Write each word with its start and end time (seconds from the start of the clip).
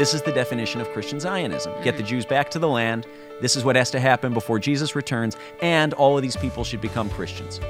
This 0.00 0.14
is 0.14 0.22
the 0.22 0.32
definition 0.32 0.80
of 0.80 0.88
Christian 0.94 1.20
Zionism. 1.20 1.74
Get 1.82 1.98
the 1.98 2.02
Jews 2.02 2.24
back 2.24 2.48
to 2.52 2.58
the 2.58 2.66
land. 2.66 3.06
This 3.42 3.54
is 3.54 3.64
what 3.64 3.76
has 3.76 3.90
to 3.90 4.00
happen 4.00 4.32
before 4.32 4.58
Jesus 4.58 4.96
returns, 4.96 5.36
and 5.60 5.92
all 5.92 6.16
of 6.16 6.22
these 6.22 6.38
people 6.38 6.64
should 6.64 6.80
become 6.80 7.10
Christians. 7.10 7.60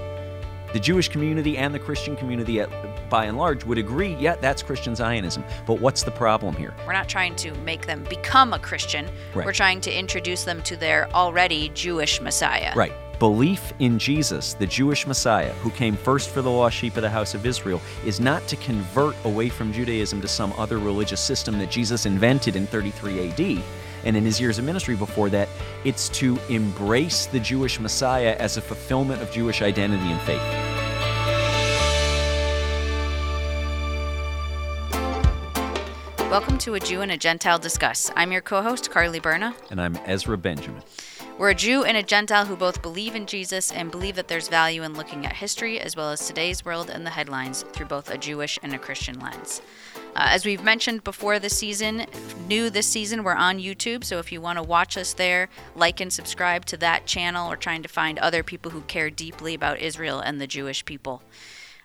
The 0.72 0.78
Jewish 0.78 1.08
community 1.08 1.58
and 1.58 1.74
the 1.74 1.80
Christian 1.80 2.14
community, 2.14 2.60
at, 2.60 2.70
by 3.10 3.24
and 3.24 3.36
large, 3.36 3.64
would 3.64 3.78
agree, 3.78 4.14
yeah, 4.14 4.36
that's 4.36 4.62
Christian 4.62 4.94
Zionism. 4.94 5.42
But 5.66 5.80
what's 5.80 6.04
the 6.04 6.12
problem 6.12 6.54
here? 6.54 6.72
We're 6.86 6.92
not 6.92 7.08
trying 7.08 7.34
to 7.34 7.52
make 7.64 7.86
them 7.86 8.04
become 8.04 8.52
a 8.52 8.60
Christian. 8.60 9.06
Right. 9.34 9.44
We're 9.44 9.52
trying 9.52 9.80
to 9.80 9.92
introduce 9.92 10.44
them 10.44 10.62
to 10.62 10.76
their 10.76 11.10
already 11.10 11.70
Jewish 11.70 12.20
Messiah. 12.20 12.72
Right. 12.76 12.92
Belief 13.20 13.74
in 13.80 13.98
Jesus, 13.98 14.54
the 14.54 14.66
Jewish 14.66 15.06
Messiah, 15.06 15.52
who 15.56 15.68
came 15.72 15.94
first 15.94 16.30
for 16.30 16.40
the 16.40 16.50
lost 16.50 16.74
sheep 16.74 16.96
of 16.96 17.02
the 17.02 17.10
house 17.10 17.34
of 17.34 17.44
Israel, 17.44 17.82
is 18.06 18.18
not 18.18 18.48
to 18.48 18.56
convert 18.56 19.14
away 19.26 19.50
from 19.50 19.74
Judaism 19.74 20.22
to 20.22 20.26
some 20.26 20.54
other 20.56 20.78
religious 20.78 21.20
system 21.20 21.58
that 21.58 21.70
Jesus 21.70 22.06
invented 22.06 22.56
in 22.56 22.66
33 22.66 23.28
AD. 23.28 23.62
And 24.04 24.16
in 24.16 24.24
his 24.24 24.40
years 24.40 24.58
of 24.58 24.64
ministry 24.64 24.96
before 24.96 25.28
that, 25.28 25.50
it's 25.84 26.08
to 26.20 26.38
embrace 26.48 27.26
the 27.26 27.38
Jewish 27.38 27.78
Messiah 27.78 28.34
as 28.38 28.56
a 28.56 28.62
fulfillment 28.62 29.20
of 29.20 29.30
Jewish 29.30 29.60
identity 29.60 30.10
and 30.10 30.20
faith. 30.22 30.40
Welcome 36.30 36.56
to 36.56 36.72
A 36.72 36.80
Jew 36.80 37.02
and 37.02 37.12
a 37.12 37.18
Gentile 37.18 37.58
Discuss. 37.58 38.10
I'm 38.16 38.32
your 38.32 38.40
co 38.40 38.62
host, 38.62 38.90
Carly 38.90 39.20
Berna. 39.20 39.54
And 39.68 39.78
I'm 39.78 39.98
Ezra 40.06 40.38
Benjamin. 40.38 40.82
We're 41.40 41.48
a 41.48 41.54
Jew 41.54 41.84
and 41.84 41.96
a 41.96 42.02
Gentile 42.02 42.44
who 42.44 42.54
both 42.54 42.82
believe 42.82 43.14
in 43.14 43.24
Jesus 43.24 43.72
and 43.72 43.90
believe 43.90 44.16
that 44.16 44.28
there's 44.28 44.48
value 44.48 44.82
in 44.82 44.92
looking 44.92 45.24
at 45.24 45.32
history 45.32 45.80
as 45.80 45.96
well 45.96 46.12
as 46.12 46.26
today's 46.26 46.66
world 46.66 46.90
and 46.90 47.06
the 47.06 47.10
headlines 47.10 47.64
through 47.72 47.86
both 47.86 48.10
a 48.10 48.18
Jewish 48.18 48.58
and 48.62 48.74
a 48.74 48.78
Christian 48.78 49.18
lens. 49.18 49.62
Uh, 50.14 50.26
as 50.28 50.44
we've 50.44 50.62
mentioned 50.62 51.02
before 51.02 51.38
this 51.38 51.56
season, 51.56 52.04
new 52.46 52.68
this 52.68 52.86
season, 52.86 53.24
we're 53.24 53.32
on 53.32 53.58
YouTube. 53.58 54.04
So 54.04 54.18
if 54.18 54.30
you 54.30 54.38
want 54.42 54.58
to 54.58 54.62
watch 54.62 54.98
us 54.98 55.14
there, 55.14 55.48
like 55.74 55.98
and 55.98 56.12
subscribe 56.12 56.66
to 56.66 56.76
that 56.76 57.06
channel. 57.06 57.48
We're 57.48 57.56
trying 57.56 57.82
to 57.84 57.88
find 57.88 58.18
other 58.18 58.42
people 58.42 58.72
who 58.72 58.82
care 58.82 59.08
deeply 59.08 59.54
about 59.54 59.80
Israel 59.80 60.20
and 60.20 60.42
the 60.42 60.46
Jewish 60.46 60.84
people. 60.84 61.22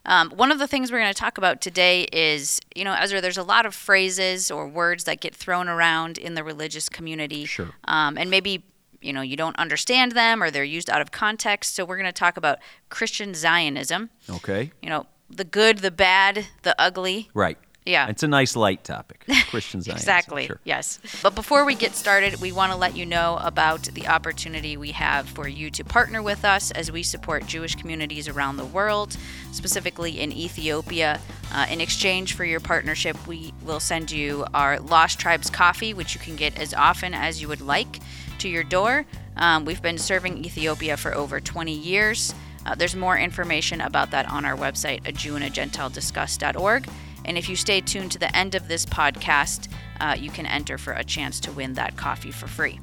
Um, 0.06 0.32
one 0.32 0.52
of 0.52 0.60
the 0.60 0.68
things 0.68 0.92
we're 0.92 1.00
going 1.00 1.14
to 1.14 1.18
talk 1.18 1.38
about 1.38 1.62
today 1.62 2.04
is, 2.12 2.60
you 2.76 2.84
know, 2.84 2.94
Ezra, 2.94 3.22
there's 3.22 3.38
a 3.38 3.44
lot 3.44 3.66
of 3.66 3.74
phrases 3.74 4.52
or 4.52 4.68
words 4.68 5.06
that 5.06 5.22
get 5.22 5.34
thrown 5.34 5.70
around 5.70 6.18
in 6.18 6.34
the 6.34 6.44
religious 6.44 6.90
community. 6.90 7.46
Sure. 7.46 7.70
Um, 7.86 8.18
and 8.18 8.30
maybe, 8.30 8.66
you 9.06 9.14
know, 9.14 9.22
you 9.22 9.38
don't 9.38 9.58
understand 9.58 10.14
them 10.14 10.42
or 10.42 10.52
they're 10.52 10.64
used 10.64 10.90
out 10.90 11.02
of 11.02 11.12
context. 11.12 11.76
So 11.76 11.86
we're 11.86 11.98
going 11.98 12.06
to 12.06 12.12
talk 12.12 12.38
about 12.38 12.60
Christian 12.90 13.34
Zionism. 13.34 14.10
Okay. 14.30 14.72
You 14.82 14.90
know, 14.90 15.08
the 15.30 15.44
good, 15.44 15.80
the 15.80 15.92
bad, 15.92 16.48
the 16.64 16.76
ugly. 16.80 17.30
Right. 17.34 17.58
Yeah. 17.86 18.08
It's 18.08 18.24
a 18.24 18.28
nice 18.28 18.56
light 18.56 18.84
topic. 18.84 19.24
Christian 19.50 19.80
Zionism. 19.80 20.02
Exactly. 20.02 20.48
Sure. 20.48 20.60
Yes. 20.64 21.00
But 21.22 21.36
before 21.36 21.66
we 21.66 21.76
get 21.76 21.94
started, 21.94 22.42
we 22.42 22.52
want 22.52 22.72
to 22.72 22.78
let 22.78 22.98
you 22.98 23.06
know 23.06 23.38
about 23.42 23.84
the 23.84 24.08
opportunity 24.08 24.76
we 24.76 24.92
have 24.92 25.30
for 25.30 25.48
you 25.48 25.70
to 25.70 25.84
partner 25.84 26.24
with 26.24 26.44
us 26.44 26.72
as 26.72 26.92
we 26.92 27.04
support 27.04 27.46
Jewish 27.46 27.76
communities 27.76 28.28
around 28.28 28.58
the 28.58 28.66
world, 28.66 29.16
specifically 29.52 30.20
in 30.20 30.32
Ethiopia. 30.32 31.22
Uh, 31.54 31.68
in 31.70 31.80
exchange 31.80 32.34
for 32.34 32.44
your 32.44 32.60
partnership, 32.60 33.28
we 33.28 33.54
will 33.62 33.80
send 33.80 34.10
you 34.10 34.48
our 34.52 34.80
Lost 34.80 35.20
Tribes 35.20 35.52
coffee, 35.52 35.94
which 35.94 36.16
you 36.16 36.20
can 36.20 36.36
get 36.36 36.58
as 36.58 36.74
often 36.74 37.14
as 37.14 37.40
you 37.40 37.48
would 37.48 37.62
like 37.62 38.00
to 38.40 38.50
your 38.50 38.64
door. 38.64 39.06
Um, 39.38 39.66
we've 39.66 39.82
been 39.82 39.98
serving 39.98 40.44
Ethiopia 40.46 40.98
for 40.98 41.14
over 41.14 41.40
20 41.40 41.74
years. 41.74 42.34
Uh, 42.66 42.76
there's 42.76 42.96
more 42.96 43.18
information 43.18 43.82
about 43.82 44.12
that 44.12 44.30
on 44.30 44.46
our 44.46 44.56
website, 44.56 45.08
a 45.08 45.12
Jew 45.12 45.36
and 45.36 45.44
a 45.44 45.50
Gentile 45.50 45.90
discuss.org. 45.90 46.88
And 47.26 47.38
if 47.38 47.50
you 47.50 47.56
stay 47.56 47.82
tuned 47.82 48.12
to 48.14 48.20
the 48.20 48.36
end 48.36 48.56
of 48.56 48.68
this 48.68 48.86
podcast, 48.86 49.68
uh, 50.00 50.16
you 50.18 50.30
can 50.30 50.46
enter 50.46 50.78
for 50.78 50.94
a 50.94 51.04
chance 51.04 51.40
to 51.42 51.52
win 51.52 51.74
that 51.74 51.98
coffee 51.98 52.32
for 52.32 52.48
free. 52.48 52.80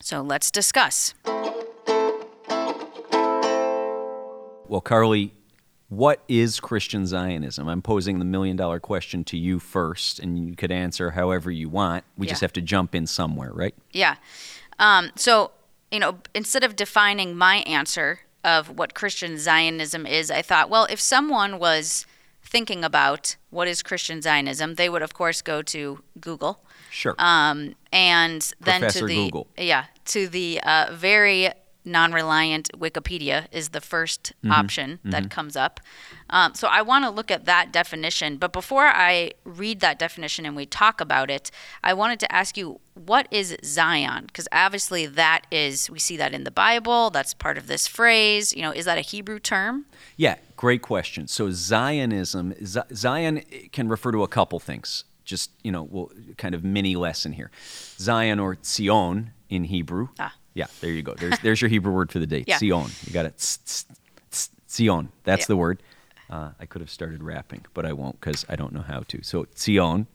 So 0.00 0.22
let's 0.22 0.50
discuss. 0.50 1.14
Well, 4.66 4.80
Carly, 4.82 5.34
what 5.88 6.22
is 6.28 6.60
Christian 6.60 7.04
Zionism? 7.04 7.68
I'm 7.68 7.82
posing 7.82 8.18
the 8.20 8.24
million 8.24 8.56
dollar 8.56 8.78
question 8.78 9.24
to 9.24 9.36
you 9.36 9.58
first, 9.58 10.20
and 10.20 10.38
you 10.38 10.54
could 10.54 10.70
answer 10.70 11.10
however 11.10 11.50
you 11.50 11.68
want. 11.68 12.04
We 12.16 12.28
just 12.28 12.40
have 12.42 12.52
to 12.54 12.60
jump 12.60 12.94
in 12.94 13.06
somewhere, 13.08 13.52
right? 13.52 13.74
Yeah. 13.92 14.14
Um, 14.80 15.12
so, 15.14 15.52
you 15.92 16.00
know, 16.00 16.18
instead 16.34 16.64
of 16.64 16.74
defining 16.74 17.36
my 17.36 17.58
answer 17.58 18.20
of 18.42 18.78
what 18.78 18.94
Christian 18.94 19.38
Zionism 19.38 20.06
is, 20.06 20.30
I 20.30 20.42
thought, 20.42 20.68
well, 20.68 20.86
if 20.90 20.98
someone 20.98 21.60
was 21.60 22.06
thinking 22.42 22.82
about 22.82 23.36
what 23.50 23.68
is 23.68 23.82
Christian 23.82 24.20
Zionism, 24.22 24.74
they 24.74 24.88
would, 24.88 25.02
of 25.02 25.14
course, 25.14 25.42
go 25.42 25.62
to 25.62 26.02
Google. 26.18 26.64
Sure. 26.90 27.14
Um, 27.18 27.76
and 27.92 28.52
then 28.60 28.80
Professor 28.80 29.00
to 29.00 29.06
the 29.06 29.24
Google. 29.26 29.46
yeah 29.56 29.84
to 30.06 30.26
the 30.26 30.60
uh, 30.64 30.90
very 30.92 31.50
non-reliant 31.90 32.70
Wikipedia 32.78 33.46
is 33.52 33.70
the 33.70 33.80
1st 33.80 34.32
Mm-hmm. 34.40 34.52
option 34.52 34.98
that 35.04 35.30
comes 35.30 35.56
up. 35.56 35.80
Um, 36.30 36.54
so 36.54 36.68
I 36.68 36.82
want 36.82 37.04
to 37.04 37.10
look 37.10 37.30
at 37.30 37.44
that 37.44 37.72
definition, 37.72 38.36
but 38.38 38.52
before 38.52 38.86
I 38.86 39.32
read 39.44 39.80
that 39.80 39.98
definition 39.98 40.46
and 40.46 40.56
we 40.56 40.64
talk 40.66 41.00
about 41.00 41.30
it, 41.30 41.50
I 41.84 41.92
wanted 41.94 42.20
to 42.20 42.32
ask 42.32 42.56
you 42.56 42.80
what 42.94 43.26
is 43.30 43.56
Zion? 43.64 44.24
Because 44.26 44.46
obviously 44.52 45.06
that 45.06 45.46
is 45.50 45.90
we 45.90 45.98
see 45.98 46.16
that 46.18 46.32
in 46.34 46.44
the 46.44 46.50
Bible. 46.50 47.10
That's 47.10 47.34
part 47.34 47.56
of 47.58 47.66
this 47.66 47.86
phrase. 47.86 48.54
You 48.54 48.62
know, 48.62 48.72
is 48.72 48.84
that 48.84 48.98
a 48.98 49.02
Hebrew 49.02 49.38
term? 49.38 49.86
Yeah, 50.16 50.36
great 50.56 50.82
question. 50.82 51.26
So 51.26 51.50
Zionism, 51.50 52.54
Zion 52.94 53.42
can 53.72 53.88
refer 53.88 54.12
to 54.12 54.22
a 54.22 54.28
couple 54.28 54.58
things. 54.60 55.04
Just 55.24 55.50
you 55.62 55.72
know, 55.72 55.82
we'll 55.82 56.10
kind 56.36 56.54
of 56.54 56.64
mini 56.64 56.96
lesson 56.96 57.32
here. 57.32 57.50
Zion 57.98 58.38
or 58.40 58.56
Zion 58.64 59.32
in 59.48 59.64
Hebrew. 59.64 60.08
Ah. 60.18 60.34
Yeah, 60.54 60.66
there 60.80 60.90
you 60.90 61.02
go. 61.02 61.14
There's 61.14 61.38
there's 61.42 61.60
your 61.60 61.68
Hebrew 61.70 61.92
word 61.92 62.10
for 62.12 62.18
the 62.18 62.26
day. 62.26 62.44
Yeah. 62.46 62.58
Zion. 62.58 62.90
You 63.06 63.12
got 63.12 63.26
it. 63.26 63.40
Zion. 64.68 65.10
That's 65.24 65.42
Yeah. 65.42 65.46
the 65.46 65.56
word. 65.56 65.82
Uh, 66.28 66.50
I 66.60 66.66
could 66.66 66.80
have 66.80 66.90
started 66.90 67.22
rapping, 67.22 67.64
but 67.74 67.84
I 67.84 67.92
won't 67.92 68.20
because 68.20 68.44
I 68.48 68.54
don't 68.56 68.72
know 68.72 68.82
how 68.82 69.00
to. 69.08 69.22
So 69.22 69.46
Zion 69.56 70.06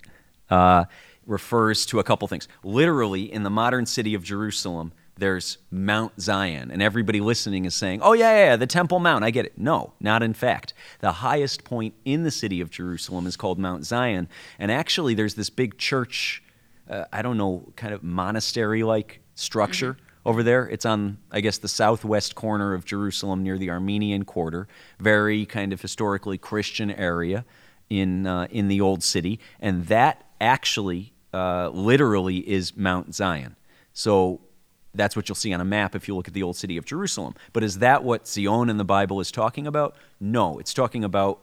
uh, 0.50 0.86
refers 1.26 1.86
to 1.88 2.00
a 2.00 2.04
couple 2.04 2.28
things. 2.28 2.48
Literally, 2.64 3.32
in 3.32 3.44
the 3.44 3.50
modern 3.50 3.86
city 3.86 4.14
of 4.14 4.24
Jerusalem, 4.24 4.94
there's 5.18 5.58
Mount 5.72 6.22
Zion, 6.22 6.72
and 6.72 6.82
everybody 6.82 7.20
listening 7.20 7.66
is 7.66 7.76
saying, 7.76 8.00
"Oh 8.02 8.14
yeah, 8.14 8.30
yeah, 8.32 8.46
yeah, 8.52 8.56
the 8.56 8.68
Temple 8.68 9.00
Mount." 9.00 9.24
I 9.26 9.32
get 9.32 9.46
it. 9.46 9.58
No, 9.58 9.94
not 10.00 10.24
in 10.24 10.34
fact. 10.34 10.74
The 11.00 11.12
highest 11.14 11.64
point 11.66 11.94
in 12.06 12.24
the 12.24 12.32
city 12.32 12.62
of 12.62 12.70
Jerusalem 12.70 13.28
is 13.28 13.36
called 13.36 13.60
Mount 13.60 13.86
Zion, 13.86 14.28
and 14.60 14.72
actually, 14.72 15.14
there's 15.16 15.36
this 15.36 15.50
big 15.50 15.78
church. 15.78 16.44
Uh, 16.90 17.06
I 17.12 17.22
don't 17.24 17.38
know, 17.38 17.74
kind 17.76 17.94
of 17.94 18.04
monastery-like 18.04 19.20
structure 19.34 19.98
over 20.26 20.44
there. 20.44 20.68
It's 20.68 20.86
on, 20.86 21.18
I 21.32 21.42
guess, 21.42 21.58
the 21.58 21.68
southwest 21.68 22.36
corner 22.36 22.74
of 22.74 22.86
Jerusalem 22.86 23.44
near 23.44 23.58
the 23.58 23.70
Armenian 23.70 24.26
quarter. 24.26 24.68
Very 25.00 25.46
kind 25.46 25.72
of 25.72 25.82
historically 25.82 26.38
Christian 26.38 26.92
area 26.92 27.46
in 27.90 28.26
uh, 28.26 28.48
in 28.50 28.68
the 28.68 28.82
old 28.82 29.04
city, 29.04 29.40
and 29.60 29.86
that 29.88 30.26
actually, 30.42 31.14
uh, 31.34 31.70
literally, 31.70 32.38
is 32.38 32.76
Mount 32.76 33.14
Zion. 33.14 33.56
So 33.94 34.42
that's 34.94 35.16
what 35.16 35.30
you'll 35.30 35.36
see 35.36 35.54
on 35.54 35.62
a 35.62 35.66
map 35.66 35.96
if 35.96 36.08
you 36.08 36.16
look 36.16 36.28
at 36.28 36.34
the 36.34 36.44
old 36.44 36.56
city 36.56 36.78
of 36.78 36.86
Jerusalem. 36.86 37.36
But 37.54 37.64
is 37.64 37.80
that 37.80 38.04
what 38.04 38.28
Zion 38.28 38.70
in 38.70 38.78
the 38.78 38.86
Bible 38.86 39.20
is 39.20 39.32
talking 39.32 39.68
about? 39.68 39.96
No, 40.20 40.58
it's 40.58 40.74
talking 40.74 41.04
about 41.04 41.42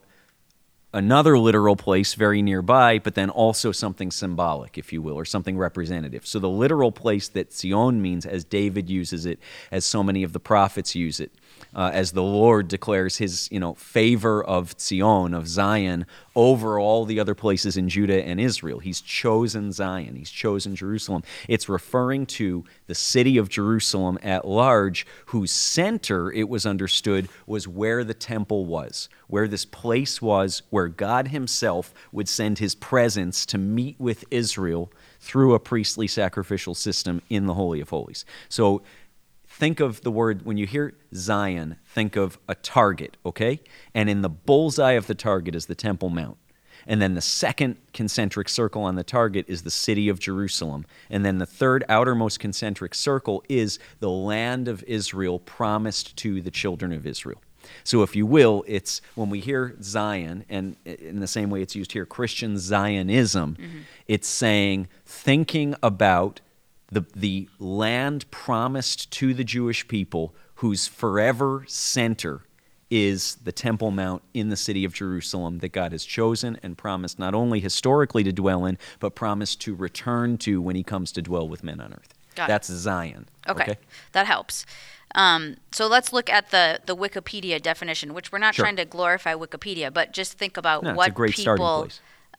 another 0.92 1.38
literal 1.38 1.76
place 1.76 2.14
very 2.14 2.42
nearby, 2.42 2.98
but 2.98 3.14
then 3.14 3.30
also 3.30 3.72
something 3.72 4.10
symbolic, 4.10 4.76
if 4.76 4.92
you 4.92 5.00
will, 5.00 5.14
or 5.14 5.24
something 5.24 5.56
representative. 5.56 6.26
So 6.26 6.38
the 6.38 6.48
literal 6.48 6.92
place 6.92 7.28
that 7.28 7.52
Zion 7.52 8.02
means, 8.02 8.26
as 8.26 8.44
David 8.44 8.90
uses 8.90 9.26
it, 9.26 9.38
as 9.70 9.84
so 9.84 10.02
many 10.02 10.22
of 10.22 10.32
the 10.32 10.40
prophets 10.40 10.94
use 10.94 11.20
it, 11.20 11.32
uh, 11.74 11.90
as 11.92 12.12
the 12.12 12.22
Lord 12.22 12.68
declares 12.68 13.16
his, 13.16 13.48
you 13.50 13.60
know, 13.60 13.74
favor 13.74 14.42
of 14.42 14.74
Zion, 14.78 15.34
of 15.34 15.48
Zion, 15.48 16.06
over 16.34 16.78
all 16.78 17.04
the 17.04 17.20
other 17.20 17.34
places 17.34 17.76
in 17.76 17.88
Judah 17.88 18.24
and 18.24 18.40
Israel. 18.40 18.78
He's 18.78 19.00
chosen 19.00 19.72
Zion. 19.72 20.16
He's 20.16 20.30
chosen 20.30 20.74
Jerusalem. 20.74 21.22
It's 21.48 21.68
referring 21.68 22.26
to 22.26 22.64
the 22.86 22.94
city 22.94 23.36
of 23.36 23.48
Jerusalem 23.48 24.18
at 24.22 24.46
large, 24.46 25.06
whose 25.26 25.52
center, 25.52 26.32
it 26.32 26.48
was 26.48 26.64
understood, 26.64 27.28
was 27.46 27.68
where 27.68 28.04
the 28.04 28.14
temple 28.14 28.64
was, 28.66 29.08
where 29.26 29.48
this 29.48 29.64
place 29.64 30.22
was 30.22 30.62
where 30.70 30.88
God 30.88 31.28
Himself 31.28 31.92
would 32.12 32.28
send 32.28 32.58
His 32.58 32.74
presence 32.74 33.44
to 33.46 33.58
meet 33.58 33.98
with 33.98 34.24
Israel 34.30 34.90
through 35.20 35.54
a 35.54 35.60
priestly 35.60 36.06
sacrificial 36.06 36.74
system 36.74 37.22
in 37.28 37.46
the 37.46 37.54
Holy 37.54 37.80
of 37.80 37.90
Holies. 37.90 38.24
So 38.48 38.82
think 39.52 39.80
of 39.80 40.00
the 40.00 40.10
word, 40.10 40.44
when 40.44 40.56
you 40.56 40.66
hear 40.66 40.94
Zion, 41.14 41.76
think 41.86 42.16
of 42.16 42.38
a 42.48 42.54
target, 42.54 43.16
okay? 43.24 43.60
And 43.94 44.08
in 44.08 44.22
the 44.22 44.28
bullseye 44.28 44.92
of 44.92 45.06
the 45.06 45.14
target 45.14 45.54
is 45.54 45.66
the 45.66 45.74
Temple 45.74 46.10
Mount. 46.10 46.38
And 46.86 47.00
then 47.00 47.14
the 47.14 47.20
second 47.20 47.76
concentric 47.92 48.48
circle 48.48 48.82
on 48.82 48.96
the 48.96 49.04
target 49.04 49.44
is 49.46 49.62
the 49.62 49.70
city 49.70 50.08
of 50.08 50.18
Jerusalem. 50.18 50.84
And 51.10 51.24
then 51.24 51.38
the 51.38 51.46
third 51.46 51.84
outermost 51.88 52.40
concentric 52.40 52.94
circle 52.94 53.44
is 53.48 53.78
the 54.00 54.10
land 54.10 54.66
of 54.66 54.82
Israel 54.84 55.38
promised 55.38 56.16
to 56.18 56.40
the 56.40 56.50
children 56.50 56.92
of 56.92 57.06
Israel. 57.06 57.40
So, 57.84 58.02
if 58.02 58.16
you 58.16 58.26
will, 58.26 58.64
it's 58.66 59.00
when 59.14 59.30
we 59.30 59.38
hear 59.38 59.76
Zion, 59.80 60.44
and 60.48 60.74
in 60.84 61.20
the 61.20 61.28
same 61.28 61.48
way 61.48 61.62
it's 61.62 61.76
used 61.76 61.92
here, 61.92 62.04
Christian 62.04 62.58
Zionism, 62.58 63.56
mm-hmm. 63.56 63.78
It's 64.08 64.26
saying, 64.26 64.88
thinking 65.06 65.76
about 65.80 66.40
the, 66.92 67.04
the 67.16 67.48
land 67.58 68.30
promised 68.30 69.10
to 69.12 69.34
the 69.34 69.44
Jewish 69.44 69.88
people, 69.88 70.34
whose 70.56 70.86
forever 70.86 71.64
center 71.66 72.42
is 72.90 73.36
the 73.36 73.52
Temple 73.52 73.90
Mount 73.90 74.22
in 74.34 74.50
the 74.50 74.56
city 74.56 74.84
of 74.84 74.92
Jerusalem 74.92 75.60
that 75.60 75.70
God 75.72 75.92
has 75.92 76.04
chosen 76.04 76.58
and 76.62 76.76
promised 76.76 77.18
not 77.18 77.34
only 77.34 77.58
historically 77.58 78.22
to 78.24 78.32
dwell 78.32 78.66
in, 78.66 78.76
but 79.00 79.14
promised 79.14 79.62
to 79.62 79.74
return 79.74 80.36
to 80.38 80.60
when 80.60 80.76
he 80.76 80.82
comes 80.82 81.10
to 81.12 81.22
dwell 81.22 81.48
with 81.48 81.64
men 81.64 81.80
on 81.80 81.94
earth. 81.94 82.12
Got 82.34 82.44
it. 82.44 82.48
That's 82.48 82.68
Zion. 82.68 83.28
Okay, 83.48 83.78
that 84.12 84.26
helps. 84.26 84.66
Um, 85.14 85.56
so 85.72 85.86
let's 85.86 86.12
look 86.12 86.28
at 86.30 86.50
the 86.50 86.80
the 86.84 86.96
Wikipedia 86.96 87.60
definition, 87.60 88.12
which 88.12 88.30
we're 88.30 88.38
not 88.38 88.54
Sure. 88.54 88.64
trying 88.64 88.76
to 88.76 88.84
glorify 88.84 89.34
Wikipedia, 89.34 89.92
but 89.92 90.12
just 90.12 90.34
think 90.38 90.56
about 90.58 90.82
No, 90.82 90.94
what 90.94 91.14
people, 91.16 91.88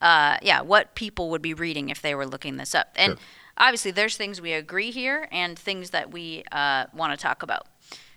uh, 0.02 0.38
yeah, 0.42 0.62
what 0.62 0.94
people 0.96 1.30
would 1.32 1.42
be 1.42 1.54
reading 1.56 1.90
if 1.90 2.02
they 2.02 2.14
were 2.14 2.26
looking 2.28 2.58
this 2.58 2.76
up. 2.76 2.90
And 2.96 3.14
Sure. 3.14 3.20
Obviously, 3.58 3.92
there's 3.92 4.18
things 4.18 4.42
we 4.42 4.54
agree 4.54 4.92
here 4.92 5.28
and 5.32 5.58
things 5.58 5.90
that 5.92 6.12
we 6.12 6.44
uh, 6.52 6.86
want 6.94 7.12
to 7.12 7.22
talk 7.22 7.44
about. 7.44 7.68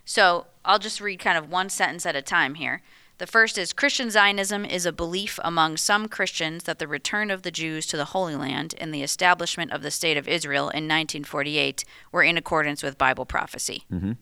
So 0.05 0.47
I'll 0.65 0.79
just 0.79 1.01
read 1.01 1.19
kind 1.19 1.37
of 1.37 1.51
one 1.51 1.69
sentence 1.69 2.07
at 2.07 2.15
a 2.17 2.23
time 2.23 2.55
here. 2.55 2.83
The 3.19 3.27
first 3.27 3.57
is 3.57 3.73
Christian 3.73 4.11
Zionism 4.11 4.65
is 4.67 4.85
a 4.85 4.93
belief 4.93 5.39
among 5.43 5.79
some 5.79 6.07
Christians 6.07 6.65
that 6.65 6.79
the 6.79 6.87
return 6.87 7.31
of 7.31 7.43
the 7.43 7.51
Jews 7.51 7.87
to 7.87 7.97
the 7.97 8.05
Holy 8.07 8.37
Land 8.37 8.75
and 8.79 8.93
the 8.95 9.03
establishment 9.03 9.73
of 9.73 9.83
the 9.83 9.91
State 9.91 10.19
of 10.19 10.29
Israel 10.29 10.65
in 10.65 10.85
1948 10.85 11.85
were 12.13 12.23
in 12.23 12.37
accordance 12.37 12.83
with 12.83 12.99
Bible 12.99 13.25
prophecy. 13.25 13.85
Mm-hmm. 13.91 14.13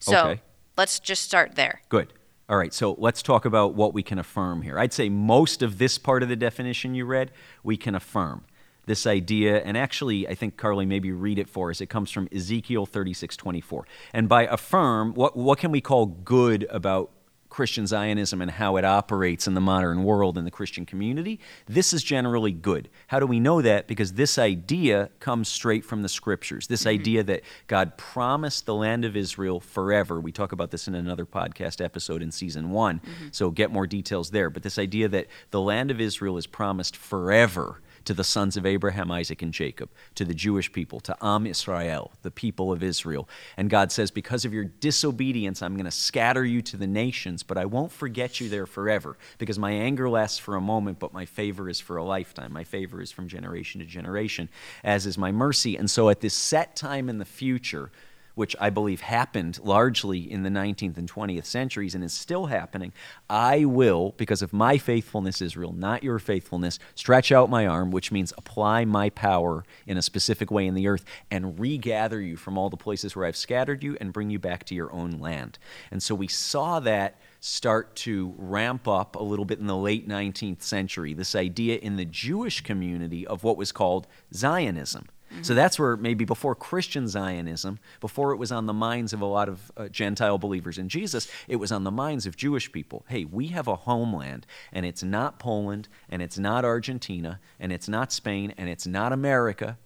So 0.00 0.16
Okay. 0.30 0.40
let's 0.76 0.98
just 1.00 1.22
start 1.22 1.54
there. 1.54 1.82
Good. 1.90 2.14
All 2.48 2.56
right, 2.56 2.72
so 2.72 2.96
let's 2.98 3.20
talk 3.20 3.44
about 3.44 3.74
what 3.74 3.92
we 3.92 4.02
can 4.02 4.18
affirm 4.18 4.62
here. 4.62 4.78
I'd 4.78 4.94
say 4.94 5.10
most 5.10 5.60
of 5.62 5.76
this 5.76 5.98
part 5.98 6.22
of 6.22 6.30
the 6.30 6.36
definition 6.36 6.94
you 6.94 7.04
read, 7.04 7.30
we 7.62 7.76
can 7.76 7.94
affirm. 7.94 8.44
This 8.88 9.06
idea, 9.06 9.58
and 9.58 9.76
actually, 9.76 10.26
I 10.26 10.34
think 10.34 10.56
Carly 10.56 10.86
maybe 10.86 11.12
read 11.12 11.38
it 11.38 11.46
for 11.46 11.68
us. 11.68 11.82
It 11.82 11.90
comes 11.90 12.10
from 12.10 12.26
Ezekiel 12.34 12.86
36:24. 12.86 13.84
And 14.14 14.30
by 14.30 14.46
affirm, 14.46 15.12
what, 15.12 15.36
what 15.36 15.58
can 15.58 15.70
we 15.70 15.82
call 15.82 16.06
good 16.06 16.66
about 16.70 17.10
Christian 17.50 17.86
Zionism 17.86 18.40
and 18.40 18.50
how 18.50 18.76
it 18.76 18.86
operates 18.86 19.46
in 19.46 19.52
the 19.52 19.60
modern 19.60 20.04
world 20.04 20.38
in 20.38 20.46
the 20.46 20.50
Christian 20.50 20.86
community? 20.86 21.38
This 21.66 21.92
is 21.92 22.02
generally 22.02 22.52
good. 22.52 22.88
How 23.08 23.20
do 23.20 23.26
we 23.26 23.40
know 23.40 23.60
that? 23.60 23.86
Because 23.88 24.14
this 24.14 24.38
idea 24.38 25.10
comes 25.20 25.48
straight 25.48 25.84
from 25.84 26.00
the 26.00 26.08
scriptures. 26.08 26.66
This 26.66 26.80
mm-hmm. 26.80 27.00
idea 27.00 27.22
that 27.24 27.42
God 27.66 27.98
promised 27.98 28.64
the 28.64 28.74
land 28.74 29.04
of 29.04 29.16
Israel 29.16 29.60
forever. 29.60 30.18
We 30.18 30.32
talk 30.32 30.52
about 30.52 30.70
this 30.70 30.88
in 30.88 30.94
another 30.94 31.26
podcast 31.26 31.84
episode 31.84 32.22
in 32.22 32.32
season 32.32 32.70
one, 32.70 33.00
mm-hmm. 33.00 33.28
so 33.32 33.50
get 33.50 33.70
more 33.70 33.86
details 33.86 34.30
there. 34.30 34.48
But 34.48 34.62
this 34.62 34.78
idea 34.78 35.08
that 35.08 35.26
the 35.50 35.60
land 35.60 35.90
of 35.90 36.00
Israel 36.00 36.38
is 36.38 36.46
promised 36.46 36.96
forever 36.96 37.82
to 38.08 38.14
the 38.14 38.24
sons 38.24 38.56
of 38.56 38.64
Abraham, 38.64 39.10
Isaac, 39.10 39.42
and 39.42 39.52
Jacob, 39.52 39.90
to 40.14 40.24
the 40.24 40.32
Jewish 40.32 40.72
people, 40.72 40.98
to 41.00 41.14
Am 41.20 41.46
Israel, 41.46 42.10
the 42.22 42.30
people 42.30 42.72
of 42.72 42.82
Israel. 42.82 43.28
And 43.58 43.68
God 43.68 43.92
says, 43.92 44.10
Because 44.10 44.46
of 44.46 44.54
your 44.54 44.64
disobedience, 44.64 45.60
I'm 45.60 45.74
going 45.74 45.84
to 45.84 45.90
scatter 45.90 46.42
you 46.42 46.62
to 46.62 46.78
the 46.78 46.86
nations, 46.86 47.42
but 47.42 47.58
I 47.58 47.66
won't 47.66 47.92
forget 47.92 48.40
you 48.40 48.48
there 48.48 48.64
forever, 48.64 49.18
because 49.36 49.58
my 49.58 49.72
anger 49.72 50.08
lasts 50.08 50.38
for 50.38 50.56
a 50.56 50.60
moment, 50.60 50.98
but 50.98 51.12
my 51.12 51.26
favor 51.26 51.68
is 51.68 51.80
for 51.80 51.98
a 51.98 52.02
lifetime. 52.02 52.50
My 52.50 52.64
favor 52.64 53.02
is 53.02 53.12
from 53.12 53.28
generation 53.28 53.80
to 53.80 53.86
generation, 53.86 54.48
as 54.82 55.04
is 55.04 55.18
my 55.18 55.30
mercy. 55.30 55.76
And 55.76 55.90
so 55.90 56.08
at 56.08 56.20
this 56.20 56.32
set 56.32 56.76
time 56.76 57.10
in 57.10 57.18
the 57.18 57.26
future, 57.26 57.90
which 58.38 58.54
I 58.60 58.70
believe 58.70 59.00
happened 59.00 59.58
largely 59.64 60.20
in 60.20 60.44
the 60.44 60.48
19th 60.48 60.96
and 60.96 61.10
20th 61.10 61.44
centuries 61.44 61.96
and 61.96 62.04
is 62.04 62.12
still 62.12 62.46
happening, 62.46 62.92
I 63.28 63.64
will, 63.64 64.14
because 64.16 64.42
of 64.42 64.52
my 64.52 64.78
faithfulness, 64.78 65.42
Israel, 65.42 65.72
not 65.72 66.04
your 66.04 66.20
faithfulness, 66.20 66.78
stretch 66.94 67.32
out 67.32 67.50
my 67.50 67.66
arm, 67.66 67.90
which 67.90 68.12
means 68.12 68.32
apply 68.38 68.84
my 68.84 69.10
power 69.10 69.64
in 69.88 69.98
a 69.98 70.02
specific 70.02 70.52
way 70.52 70.68
in 70.68 70.74
the 70.74 70.86
earth 70.86 71.04
and 71.32 71.58
regather 71.58 72.20
you 72.20 72.36
from 72.36 72.56
all 72.56 72.70
the 72.70 72.76
places 72.76 73.16
where 73.16 73.26
I've 73.26 73.36
scattered 73.36 73.82
you 73.82 73.96
and 74.00 74.12
bring 74.12 74.30
you 74.30 74.38
back 74.38 74.62
to 74.66 74.74
your 74.74 74.92
own 74.92 75.10
land. 75.10 75.58
And 75.90 76.00
so 76.00 76.14
we 76.14 76.28
saw 76.28 76.78
that 76.80 77.20
start 77.40 77.96
to 77.96 78.34
ramp 78.38 78.86
up 78.86 79.16
a 79.16 79.22
little 79.22 79.44
bit 79.44 79.58
in 79.58 79.66
the 79.66 79.76
late 79.76 80.08
19th 80.08 80.62
century, 80.62 81.12
this 81.12 81.34
idea 81.34 81.78
in 81.78 81.96
the 81.96 82.04
Jewish 82.04 82.60
community 82.60 83.26
of 83.26 83.42
what 83.42 83.56
was 83.56 83.72
called 83.72 84.06
Zionism. 84.32 85.08
So 85.42 85.54
that's 85.54 85.78
where 85.78 85.96
maybe 85.96 86.24
before 86.24 86.54
Christian 86.54 87.08
Zionism, 87.08 87.78
before 88.00 88.32
it 88.32 88.36
was 88.36 88.52
on 88.52 88.66
the 88.66 88.72
minds 88.72 89.12
of 89.12 89.20
a 89.20 89.26
lot 89.26 89.48
of 89.48 89.72
uh, 89.76 89.88
Gentile 89.88 90.38
believers 90.38 90.78
in 90.78 90.88
Jesus, 90.88 91.28
it 91.46 91.56
was 91.56 91.70
on 91.72 91.84
the 91.84 91.90
minds 91.90 92.26
of 92.26 92.36
Jewish 92.36 92.70
people. 92.72 93.04
Hey, 93.08 93.24
we 93.24 93.48
have 93.48 93.68
a 93.68 93.76
homeland, 93.76 94.46
and 94.72 94.84
it's 94.86 95.02
not 95.02 95.38
Poland, 95.38 95.88
and 96.08 96.22
it's 96.22 96.38
not 96.38 96.64
Argentina, 96.64 97.40
and 97.60 97.72
it's 97.72 97.88
not 97.88 98.12
Spain, 98.12 98.54
and 98.56 98.68
it's 98.68 98.86
not 98.86 99.12
America, 99.12 99.78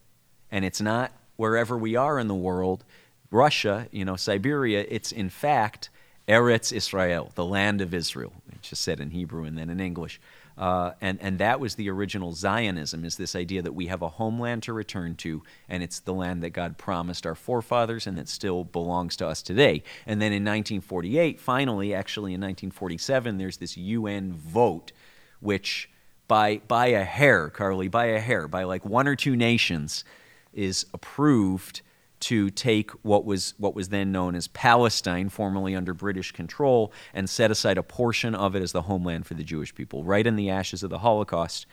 and 0.50 0.64
it's 0.64 0.80
not 0.80 1.12
wherever 1.36 1.76
we 1.76 1.96
are 1.96 2.18
in 2.18 2.28
the 2.28 2.34
world, 2.34 2.84
Russia, 3.30 3.88
you 3.90 4.04
know, 4.04 4.16
Siberia. 4.16 4.84
It's 4.88 5.10
in 5.10 5.30
fact 5.30 5.90
Eretz 6.28 6.72
Israel, 6.72 7.32
the 7.34 7.44
land 7.44 7.80
of 7.80 7.92
Israel. 7.92 8.32
It's 8.52 8.70
just 8.70 8.82
said 8.82 9.00
in 9.00 9.10
Hebrew 9.10 9.44
and 9.44 9.58
then 9.58 9.70
in 9.70 9.80
English. 9.80 10.20
Uh, 10.56 10.92
and, 11.00 11.18
and 11.20 11.38
that 11.38 11.60
was 11.60 11.74
the 11.74 11.88
original 11.88 12.32
Zionism, 12.32 13.04
is 13.04 13.16
this 13.16 13.34
idea 13.34 13.62
that 13.62 13.74
we 13.74 13.86
have 13.86 14.02
a 14.02 14.08
homeland 14.08 14.62
to 14.64 14.72
return 14.72 15.14
to, 15.16 15.42
and 15.68 15.82
it's 15.82 16.00
the 16.00 16.12
land 16.12 16.42
that 16.42 16.50
God 16.50 16.78
promised 16.78 17.26
our 17.26 17.34
forefathers 17.34 18.06
and 18.06 18.18
that 18.18 18.28
still 18.28 18.64
belongs 18.64 19.16
to 19.16 19.26
us 19.26 19.42
today. 19.42 19.82
And 20.06 20.20
then 20.20 20.32
in 20.32 20.42
1948, 20.42 21.40
finally, 21.40 21.94
actually 21.94 22.34
in 22.34 22.40
1947, 22.40 23.38
there's 23.38 23.56
this 23.56 23.76
UN 23.76 24.32
vote, 24.34 24.92
which 25.40 25.88
by, 26.28 26.60
by 26.68 26.86
a 26.88 27.04
hair, 27.04 27.48
Carly, 27.48 27.88
by 27.88 28.06
a 28.06 28.20
hair, 28.20 28.46
by 28.46 28.64
like 28.64 28.84
one 28.84 29.08
or 29.08 29.16
two 29.16 29.36
nations, 29.36 30.04
is 30.52 30.86
approved 30.92 31.82
to 32.22 32.50
take 32.50 32.92
what 33.02 33.24
was 33.24 33.54
what 33.58 33.74
was 33.74 33.88
then 33.88 34.12
known 34.12 34.36
as 34.36 34.46
Palestine, 34.48 35.28
formerly 35.28 35.74
under 35.74 35.92
British 35.92 36.30
control, 36.30 36.92
and 37.12 37.28
set 37.28 37.50
aside 37.50 37.78
a 37.78 37.82
portion 37.82 38.34
of 38.34 38.54
it 38.54 38.62
as 38.62 38.70
the 38.70 38.82
homeland 38.82 39.26
for 39.26 39.34
the 39.34 39.42
Jewish 39.42 39.74
people. 39.74 40.04
Right 40.04 40.26
in 40.26 40.36
the 40.36 40.48
ashes 40.48 40.84
of 40.84 40.90
the 40.90 40.98
Holocaust, 40.98 41.66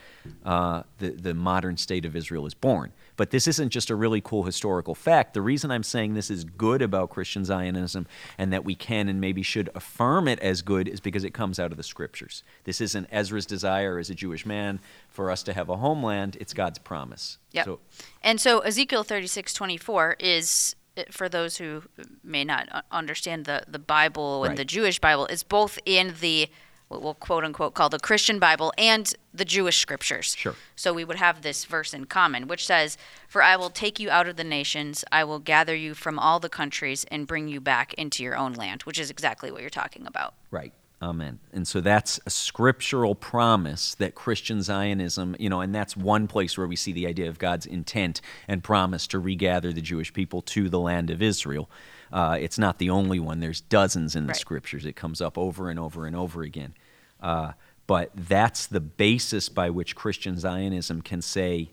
uh, 0.43 0.83
the 0.97 1.11
the 1.11 1.33
modern 1.35 1.77
state 1.77 2.03
of 2.03 2.15
Israel 2.15 2.47
is 2.47 2.55
born. 2.55 2.91
But 3.19 3.31
this 3.31 3.49
isn't 3.49 3.71
just 3.71 3.89
a 3.89 3.95
really 3.95 4.21
cool 4.21 4.43
historical 4.43 4.95
fact. 4.95 5.33
The 5.33 5.41
reason 5.41 5.71
I'm 5.71 5.83
saying 5.83 6.13
this 6.13 6.31
is 6.31 6.45
good 6.45 6.81
about 6.81 7.09
Christian 7.09 7.43
Zionism 7.43 8.07
and 8.37 8.53
that 8.53 8.63
we 8.63 8.75
can 8.75 9.09
and 9.09 9.19
maybe 9.19 9.43
should 9.43 9.69
affirm 9.75 10.29
it 10.29 10.39
as 10.39 10.61
good 10.61 10.87
is 10.87 11.01
because 11.01 11.25
it 11.25 11.33
comes 11.33 11.59
out 11.59 11.71
of 11.71 11.77
the 11.77 11.83
scriptures. 11.83 12.43
This 12.63 12.79
isn't 12.79 13.09
Ezra's 13.11 13.45
desire 13.45 13.99
as 13.99 14.09
a 14.09 14.15
Jewish 14.15 14.45
man 14.45 14.79
for 15.09 15.29
us 15.29 15.43
to 15.43 15.53
have 15.53 15.67
a 15.67 15.75
homeland. 15.75 16.37
It's 16.39 16.53
God's 16.53 16.79
promise. 16.79 17.39
Yep. 17.51 17.65
So 17.65 17.79
And 18.23 18.39
so 18.39 18.59
Ezekiel 18.59 19.03
36:24 19.03 20.15
is 20.21 20.77
uh, 20.97 21.03
for 21.11 21.27
those 21.27 21.57
who 21.57 21.83
may 22.23 22.45
not 22.45 22.85
understand 22.89 23.43
the, 23.43 23.63
the 23.67 23.79
Bible 23.79 24.45
and 24.45 24.51
Right. 24.51 24.57
the 24.59 24.63
Jewish 24.63 24.97
Bible 24.99 25.25
is 25.25 25.43
both 25.43 25.77
in 25.85 26.15
the 26.21 26.47
what 26.89 27.01
we'll 27.01 27.13
quote 27.13 27.45
unquote 27.45 27.73
call 27.73 27.89
the 27.89 27.99
Christian 27.99 28.39
Bible 28.39 28.73
and 28.77 29.13
the 29.33 29.45
Jewish 29.45 29.77
scriptures. 29.77 30.35
Sure. 30.37 30.55
So 30.75 30.93
we 30.93 31.05
would 31.05 31.17
have 31.17 31.41
this 31.41 31.63
verse 31.63 31.93
in 31.93 32.05
common, 32.05 32.47
which 32.47 32.65
says, 32.65 32.97
"For 33.27 33.41
I 33.41 33.55
will 33.55 33.69
take 33.69 33.99
you 33.99 34.09
out 34.09 34.27
of 34.27 34.35
the 34.35 34.43
nations, 34.43 35.05
I 35.11 35.23
will 35.23 35.39
gather 35.39 35.75
you 35.75 35.93
from 35.93 36.19
all 36.19 36.39
the 36.39 36.49
countries 36.49 37.05
and 37.05 37.27
bring 37.27 37.47
you 37.47 37.61
back 37.61 37.93
into 37.93 38.23
your 38.23 38.35
own 38.35 38.53
land," 38.53 38.83
which 38.83 38.99
is 38.99 39.09
exactly 39.09 39.51
what 39.51 39.61
you're 39.61 39.69
talking 39.69 40.05
about. 40.05 40.33
Right. 40.51 40.73
Amen. 41.01 41.39
And 41.53 41.65
so 41.65 41.79
that's 41.79 42.19
a 42.25 42.29
scriptural 42.29 43.15
promise 43.15 43.95
that 43.95 44.15
Christian 44.15 44.61
Zionism, 44.61 45.33
you 45.39 45.49
know, 45.49 45.61
and 45.61 45.73
that's 45.73 45.95
one 45.95 46.27
place 46.27 46.57
where 46.57 46.67
we 46.67 46.75
see 46.75 46.91
the 46.91 47.07
idea 47.07 47.29
of 47.29 47.39
God's 47.39 47.65
intent 47.65 48.19
and 48.49 48.61
promise 48.61 49.07
to 49.07 49.19
regather 49.19 49.71
the 49.71 49.81
Jewish 49.81 50.13
people 50.13 50.41
to 50.43 50.67
the 50.67 50.79
land 50.79 51.09
of 51.09 51.21
Israel. 51.21 51.69
Uh, 52.11 52.37
it's 52.41 52.59
not 52.59 52.79
the 52.79 52.89
only 52.89 53.19
one. 53.19 53.39
There's 53.39 53.61
dozens 53.61 54.13
in 54.13 54.25
the 54.25 54.31
Right. 54.31 54.37
scriptures. 54.37 54.85
It 54.85 54.97
comes 54.97 55.21
up 55.21 55.37
over 55.37 55.69
and 55.69 55.79
over 55.79 56.05
and 56.05 56.17
over 56.17 56.41
again. 56.41 56.73
Uh, 57.21 57.53
but 57.87 58.11
that's 58.13 58.67
the 58.67 58.81
basis 58.81 59.47
by 59.47 59.69
which 59.69 59.95
Christian 59.95 60.37
Zionism 60.37 61.01
can 61.01 61.21
say 61.21 61.69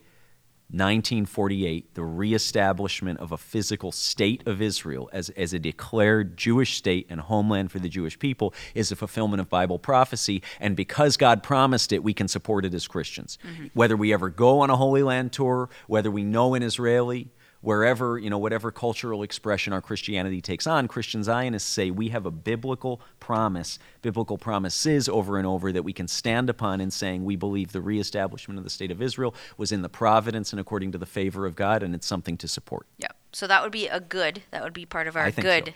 1948, 0.69 1.93
the 1.93 2.03
reestablishment 2.03 3.19
of 3.19 3.31
a 3.31 3.37
physical 3.37 3.93
state 3.93 4.45
of 4.45 4.61
Israel 4.61 5.09
as, 5.13 5.29
as 5.29 5.53
a 5.53 5.59
declared 5.59 6.35
Jewish 6.35 6.75
state 6.75 7.07
and 7.09 7.21
homeland 7.21 7.71
for 7.71 7.79
the 7.79 7.87
Jewish 7.87 8.19
people 8.19 8.53
is 8.75 8.91
a 8.91 8.97
fulfillment 8.97 9.39
of 9.39 9.49
Bible 9.49 9.79
prophecy. 9.79 10.43
And 10.59 10.75
because 10.75 11.15
God 11.15 11.41
promised 11.41 11.93
it, 11.93 12.03
we 12.03 12.13
can 12.13 12.27
support 12.27 12.65
it 12.65 12.73
as 12.73 12.85
Christians. 12.85 13.37
Mm-hmm. 13.47 13.67
Whether 13.75 13.95
we 13.95 14.11
ever 14.11 14.29
go 14.29 14.59
on 14.59 14.69
a 14.69 14.75
Holy 14.75 15.03
Land 15.03 15.31
tour, 15.31 15.69
whether 15.87 16.11
we 16.11 16.25
know 16.25 16.53
an 16.53 16.63
Israeli, 16.63 17.29
wherever, 17.61 18.17
you 18.17 18.29
know, 18.29 18.37
whatever 18.37 18.71
cultural 18.71 19.23
expression 19.23 19.73
our 19.73 19.81
Christianity 19.81 20.41
takes 20.41 20.67
on, 20.67 20.87
Christian 20.87 21.23
Zionists 21.23 21.69
say 21.69 21.91
we 21.91 22.09
have 22.09 22.25
a 22.25 22.31
biblical 22.31 23.01
promise, 23.19 23.79
biblical 24.01 24.37
promises 24.37 25.09
over 25.09 25.37
and 25.37 25.47
over 25.47 25.71
that 25.71 25.83
we 25.83 25.93
can 25.93 26.07
stand 26.07 26.49
upon 26.49 26.81
in 26.81 26.91
saying 26.91 27.25
we 27.25 27.35
believe 27.35 27.71
the 27.71 27.81
reestablishment 27.81 28.57
of 28.57 28.63
the 28.63 28.69
state 28.69 28.91
of 28.91 29.01
Israel 29.01 29.33
was 29.57 29.71
in 29.71 29.81
the 29.81 29.89
providence 29.89 30.51
and 30.53 30.59
according 30.59 30.91
to 30.91 30.97
the 30.97 31.05
favor 31.05 31.45
of 31.45 31.55
God, 31.55 31.83
and 31.83 31.93
it's 31.95 32.07
something 32.07 32.37
to 32.37 32.47
support. 32.47 32.87
Yep. 32.97 33.15
So 33.33 33.47
that 33.47 33.61
would 33.63 33.71
be 33.71 33.87
a 33.87 33.99
good. 33.99 34.43
That 34.51 34.63
would 34.63 34.73
be 34.73 34.85
part 34.85 35.07
of 35.07 35.15
our 35.15 35.25
I 35.25 35.31
think 35.31 35.45
good. 35.45 35.75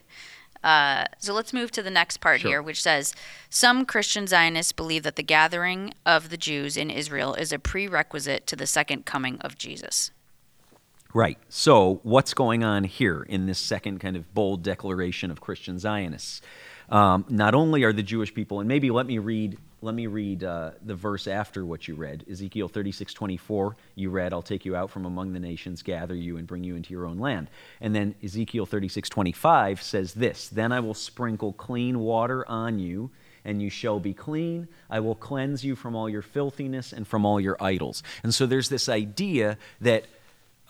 Uh, 0.64 1.06
so 1.18 1.34
let's 1.34 1.54
move 1.54 1.72
to 1.72 1.82
the 1.82 1.90
next 1.90 2.18
part 2.18 2.42
Sure. 2.42 2.52
here, 2.52 2.62
which 2.62 2.82
says 2.82 3.16
some 3.50 3.86
Christian 3.86 4.28
Zionists 4.28 4.72
believe 4.72 5.04
that 5.04 5.16
the 5.16 5.24
gathering 5.24 5.94
of 6.06 6.30
the 6.30 6.38
Jews 6.38 6.78
in 6.78 6.90
Israel 6.90 7.34
is 7.34 7.52
a 7.52 7.60
prerequisite 7.60 8.46
to 8.48 8.56
the 8.56 8.68
second 8.68 9.06
coming 9.06 9.40
of 9.42 9.58
Jesus. 9.58 10.12
Right. 11.14 11.38
So, 11.50 12.00
what's 12.04 12.34
going 12.34 12.64
on 12.64 12.86
here 12.86 13.24
in 13.24 13.46
this 13.46 13.60
second 13.60 14.00
kind 14.00 14.16
of 14.16 14.34
bold 14.34 14.64
declaration 14.64 15.30
of 15.30 15.42
Christian 15.42 15.78
Zionists? 15.78 16.42
Um, 16.88 17.26
not 17.28 17.54
only 17.54 17.84
are 17.84 17.92
the 17.92 18.04
Jewish 18.04 18.34
people, 18.34 18.60
and 18.60 18.68
maybe 18.68 18.92
let 18.92 19.06
me 19.06 19.18
read, 19.18 19.58
let 19.82 19.94
me 19.94 20.08
read 20.08 20.44
uh, 20.44 20.72
the 20.86 20.96
verse 20.96 21.28
after 21.28 21.66
what 21.66 21.88
you 21.88 21.96
read, 21.96 22.24
Ezekiel 22.32 22.70
thirty-six 22.70 23.14
twenty-four. 23.14 23.76
You 23.96 24.10
read, 24.10 24.32
"I'll 24.32 24.42
take 24.42 24.64
you 24.64 24.76
out 24.76 24.90
from 24.90 25.06
among 25.06 25.34
the 25.34 25.40
nations, 25.40 25.84
gather 25.84 26.16
you, 26.16 26.38
and 26.38 26.48
bring 26.48 26.64
you 26.64 26.78
into 26.78 26.94
your 26.94 27.06
own 27.06 27.20
land." 27.20 27.50
And 27.82 27.94
then 27.94 28.16
Ezekiel 28.24 28.66
thirty-six 28.66 29.10
twenty-five 29.10 29.82
says 29.82 30.14
this: 30.14 30.48
"Then 30.48 30.72
I 30.72 30.80
will 30.80 30.94
sprinkle 30.94 31.52
clean 31.54 32.00
water 32.00 32.48
on 32.48 32.80
you." 32.80 33.12
and 33.44 33.60
you 33.60 33.72
shall 33.72 34.00
be 34.00 34.14
clean. 34.14 34.68
I 34.88 35.00
will 35.00 35.16
cleanse 35.16 35.66
you 35.66 35.76
from 35.76 35.96
all 35.96 36.08
your 36.08 36.22
filthiness 36.22 36.94
and 36.94 37.08
from 37.08 37.26
all 37.26 37.42
your 37.42 37.58
idols. 37.60 38.04
And 38.22 38.32
so 38.36 38.46
there's 38.46 38.70
this 38.70 38.88
idea 38.88 39.58
that 39.80 40.06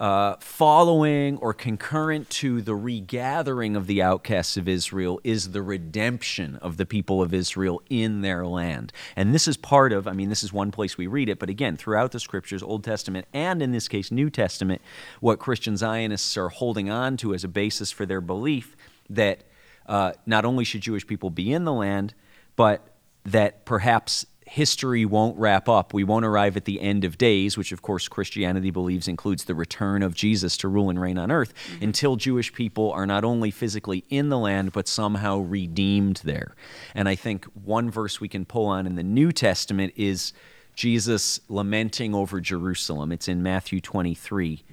uh, 0.01 0.35
following 0.39 1.37
or 1.37 1.53
concurrent 1.53 2.27
to 2.27 2.59
the 2.63 2.75
regathering 2.75 3.75
of 3.75 3.85
the 3.85 4.01
outcasts 4.01 4.57
of 4.57 4.67
Israel 4.67 5.21
is 5.23 5.51
the 5.51 5.61
redemption 5.61 6.55
of 6.55 6.77
the 6.77 6.87
people 6.87 7.21
of 7.21 7.35
Israel 7.35 7.83
in 7.87 8.21
their 8.21 8.43
land. 8.43 8.91
And 9.15 9.31
this 9.31 9.47
is 9.47 9.57
part 9.57 9.93
of, 9.93 10.07
I 10.07 10.13
mean, 10.13 10.29
this 10.29 10.43
is 10.43 10.51
one 10.51 10.71
place 10.71 10.97
we 10.97 11.05
read 11.05 11.29
it, 11.29 11.37
but 11.37 11.51
again, 11.51 11.77
throughout 11.77 12.13
the 12.13 12.19
scriptures, 12.19 12.63
Old 12.63 12.83
Testament 12.83 13.27
and 13.31 13.61
in 13.61 13.73
this 13.73 13.87
case, 13.87 14.09
New 14.09 14.31
Testament, 14.31 14.81
what 15.19 15.37
Christian 15.37 15.77
Zionists 15.77 16.35
are 16.35 16.49
holding 16.49 16.89
on 16.89 17.15
to 17.17 17.35
as 17.35 17.43
a 17.43 17.47
basis 17.47 17.91
for 17.91 18.07
their 18.07 18.21
belief 18.21 18.75
that 19.07 19.43
uh, 19.85 20.13
not 20.25 20.45
only 20.45 20.63
should 20.63 20.81
Jewish 20.81 21.05
people 21.05 21.29
be 21.29 21.53
in 21.53 21.63
the 21.63 21.73
land, 21.73 22.15
but 22.55 22.87
that 23.23 23.65
perhaps 23.65 24.25
history 24.51 25.05
won't 25.05 25.37
wrap 25.37 25.69
up. 25.69 25.93
We 25.93 26.03
won't 26.03 26.25
arrive 26.25 26.57
at 26.57 26.65
the 26.65 26.81
end 26.81 27.05
of 27.05 27.17
days, 27.17 27.57
which 27.57 27.71
of 27.71 27.81
course 27.81 28.09
Christianity 28.09 28.69
believes 28.69 29.07
includes 29.07 29.45
the 29.45 29.55
return 29.55 30.03
of 30.03 30.13
Jesus 30.13 30.57
to 30.57 30.67
rule 30.67 30.89
and 30.89 30.99
reign 30.99 31.17
on 31.17 31.31
earth, 31.31 31.53
until 31.81 32.17
Jewish 32.17 32.51
people 32.51 32.91
are 32.91 33.05
not 33.05 33.23
only 33.23 33.49
physically 33.49 34.03
in 34.09 34.27
the 34.27 34.37
land, 34.37 34.73
but 34.73 34.89
somehow 34.89 35.37
redeemed 35.37 36.17
there. 36.25 36.53
And 36.93 37.07
I 37.07 37.15
think 37.15 37.45
one 37.63 37.89
verse 37.89 38.19
we 38.19 38.27
can 38.27 38.43
pull 38.43 38.65
on 38.65 38.85
in 38.85 38.95
the 38.95 39.03
New 39.03 39.31
Testament 39.31 39.93
is 39.95 40.33
Jesus 40.75 41.39
lamenting 41.47 42.13
over 42.13 42.41
Jerusalem. 42.41 43.13
It's 43.13 43.29
in 43.29 43.41
Matthew 43.41 43.79
23. 43.79 44.65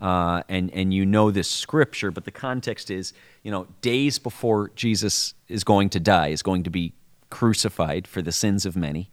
Uh, 0.00 0.42
and 0.48 0.72
and 0.74 0.92
you 0.92 1.06
know 1.06 1.30
this 1.30 1.48
scripture, 1.48 2.10
but 2.10 2.24
the 2.24 2.32
context 2.32 2.90
is, 2.90 3.12
you 3.44 3.52
know, 3.52 3.68
days 3.80 4.18
before 4.18 4.72
Jesus 4.74 5.34
is 5.46 5.62
going 5.62 5.88
to 5.90 6.00
die, 6.00 6.28
is 6.28 6.42
going 6.42 6.64
to 6.64 6.70
be 6.70 6.94
crucified 7.30 8.08
for 8.08 8.22
the 8.22 8.32
sins 8.32 8.66
of 8.66 8.74
many. 8.74 9.08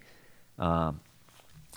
Um, 0.58 1.02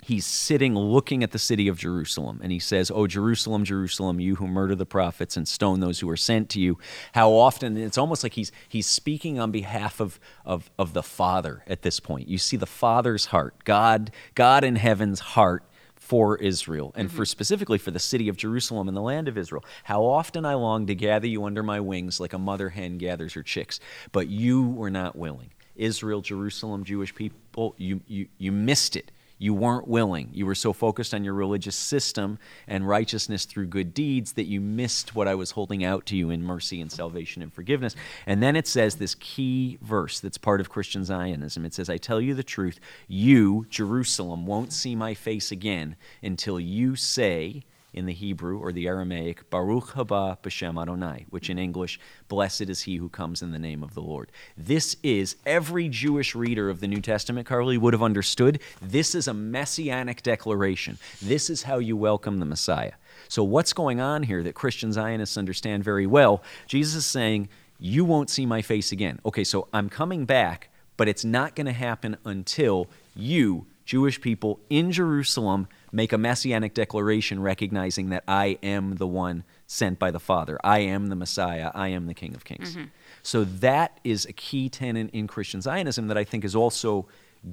he's 0.03 0.25
sitting 0.25 0.75
looking 0.75 1.23
at 1.23 1.31
the 1.31 1.39
city 1.39 1.67
of 1.67 1.77
Jerusalem, 1.77 2.39
and 2.43 2.51
he 2.51 2.59
says, 2.59 2.91
"Oh 2.93 3.07
Jerusalem, 3.07 3.63
Jerusalem, 3.63 4.19
you 4.19 4.35
who 4.35 4.47
murder 4.47 4.75
the 4.75 4.85
prophets 4.85 5.37
and 5.37 5.47
stone 5.47 5.79
those 5.79 5.99
who 5.99 6.09
are 6.09 6.17
sent 6.17 6.49
to 6.49 6.59
you, 6.59 6.77
how 7.13 7.31
often?" 7.31 7.77
It's 7.77 7.97
almost 7.97 8.23
like 8.23 8.33
he's 8.33 8.51
he's 8.67 8.87
speaking 8.87 9.39
on 9.39 9.51
behalf 9.51 9.99
of 9.99 10.19
of 10.45 10.69
of 10.77 10.93
the 10.93 11.03
Father 11.03 11.63
at 11.67 11.81
this 11.81 11.99
point. 11.99 12.27
You 12.27 12.37
see 12.37 12.57
the 12.57 12.65
Father's 12.65 13.25
heart, 13.25 13.63
God 13.63 14.11
God 14.35 14.63
in 14.63 14.75
heaven's 14.75 15.19
heart 15.19 15.63
for 15.95 16.35
Israel 16.37 16.91
and 16.95 17.09
for 17.09 17.25
specifically 17.25 17.77
for 17.77 17.91
the 17.91 17.99
city 17.99 18.27
of 18.27 18.35
Jerusalem 18.35 18.89
and 18.89 18.97
the 18.97 19.01
land 19.01 19.27
of 19.27 19.37
Israel. 19.37 19.63
How 19.85 20.03
often 20.03 20.45
I 20.45 20.55
long 20.55 20.87
to 20.87 20.95
gather 20.95 21.27
you 21.27 21.45
under 21.45 21.63
my 21.63 21.79
wings 21.79 22.19
like 22.19 22.33
a 22.33 22.37
mother 22.37 22.69
hen 22.69 22.97
gathers 22.97 23.33
her 23.33 23.43
chicks, 23.43 23.79
but 24.11 24.27
you 24.27 24.67
were 24.67 24.89
not 24.89 25.15
willing. 25.15 25.51
Israel, 25.75 26.19
Jerusalem, 26.21 26.83
Jewish 26.83 27.15
people, 27.15 27.39
you, 27.77 28.01
you, 28.07 28.27
you 28.37 28.51
missed 28.51 28.95
it. 28.95 29.11
You 29.41 29.55
weren't 29.55 29.87
willing. 29.87 30.29
You 30.33 30.45
were 30.45 30.53
so 30.53 30.71
focused 30.71 31.15
on 31.15 31.23
your 31.23 31.33
religious 31.33 31.75
system 31.75 32.37
and 32.67 32.87
righteousness 32.87 33.45
through 33.45 33.65
good 33.67 33.91
deeds 33.91 34.33
that 34.33 34.43
you 34.43 34.61
missed 34.61 35.15
what 35.15 35.27
I 35.27 35.33
was 35.33 35.49
holding 35.49 35.83
out 35.83 36.05
to 36.07 36.15
you 36.15 36.29
in 36.29 36.43
mercy 36.43 36.79
and 36.79 36.91
salvation 36.91 37.41
and 37.41 37.51
forgiveness. 37.51 37.95
And 38.27 38.43
then 38.43 38.55
it 38.55 38.67
says 38.67 38.97
this 38.97 39.15
key 39.15 39.79
verse 39.81 40.19
that's 40.19 40.37
part 40.37 40.61
of 40.61 40.69
Christian 40.69 41.03
Zionism. 41.03 41.65
It 41.65 41.73
says, 41.73 41.89
I 41.89 41.97
tell 41.97 42.21
you 42.21 42.35
the 42.35 42.43
truth, 42.43 42.79
you, 43.07 43.65
Jerusalem, 43.67 44.45
won't 44.45 44.71
see 44.73 44.95
my 44.95 45.15
face 45.15 45.51
again 45.51 45.95
until 46.21 46.59
you 46.59 46.95
say, 46.95 47.63
in 47.93 48.05
the 48.05 48.13
Hebrew 48.13 48.57
or 48.57 48.71
the 48.71 48.87
Aramaic, 48.87 49.49
Baruch 49.49 49.89
haba 49.89 50.37
b'shem 50.41 50.81
Adonai, 50.81 51.25
which 51.29 51.49
in 51.49 51.59
English, 51.59 51.99
blessed 52.27 52.61
is 52.61 52.83
he 52.83 52.95
who 52.95 53.09
comes 53.09 53.41
in 53.41 53.51
the 53.51 53.59
name 53.59 53.83
of 53.83 53.93
the 53.93 54.01
Lord. 54.01 54.31
This 54.57 54.95
is, 55.03 55.35
every 55.45 55.89
Jewish 55.89 56.33
reader 56.33 56.69
of 56.69 56.79
the 56.79 56.87
New 56.87 57.01
Testament, 57.01 57.47
Carly, 57.47 57.77
would 57.77 57.93
have 57.93 58.03
understood, 58.03 58.59
this 58.81 59.13
is 59.13 59.27
a 59.27 59.33
messianic 59.33 60.23
declaration. 60.23 60.97
This 61.21 61.49
is 61.49 61.63
how 61.63 61.79
you 61.79 61.97
welcome 61.97 62.39
the 62.39 62.45
Messiah. 62.45 62.93
So 63.27 63.43
what's 63.43 63.73
going 63.73 63.99
on 63.99 64.23
here 64.23 64.43
that 64.43 64.55
Christian 64.55 64.91
Zionists 64.93 65.37
understand 65.37 65.83
very 65.83 66.07
well? 66.07 66.43
Jesus 66.67 66.95
is 66.95 67.05
saying, 67.05 67.49
you 67.77 68.05
won't 68.05 68.29
see 68.29 68.45
my 68.45 68.61
face 68.61 68.91
again. 68.91 69.19
Okay, 69.25 69.43
so 69.43 69.67
I'm 69.73 69.89
coming 69.89 70.25
back, 70.25 70.69
but 70.97 71.07
it's 71.07 71.25
not 71.25 71.55
going 71.55 71.65
to 71.65 71.73
happen 71.73 72.15
until 72.23 72.87
you, 73.15 73.65
Jewish 73.85 74.21
people 74.21 74.59
in 74.69 74.91
Jerusalem, 74.91 75.67
make 75.91 76.13
a 76.13 76.17
messianic 76.17 76.73
declaration 76.73 77.41
recognizing 77.41 78.09
that 78.09 78.23
I 78.27 78.57
am 78.63 78.95
the 78.95 79.07
one 79.07 79.43
sent 79.67 79.99
by 79.99 80.11
the 80.11 80.19
Father. 80.19 80.59
I 80.63 80.79
am 80.79 81.07
the 81.07 81.15
Messiah. 81.15 81.71
I 81.73 81.89
am 81.89 82.07
the 82.07 82.13
King 82.13 82.33
of 82.33 82.45
Kings. 82.45 82.75
Mm-hmm. 82.75 82.85
So 83.23 83.43
that 83.43 83.99
is 84.03 84.25
a 84.25 84.33
key 84.33 84.69
tenet 84.69 85.09
in 85.11 85.27
Christian 85.27 85.61
Zionism 85.61 86.07
that 86.07 86.17
I 86.17 86.23
think 86.23 86.43
is 86.45 86.55
also 86.55 87.07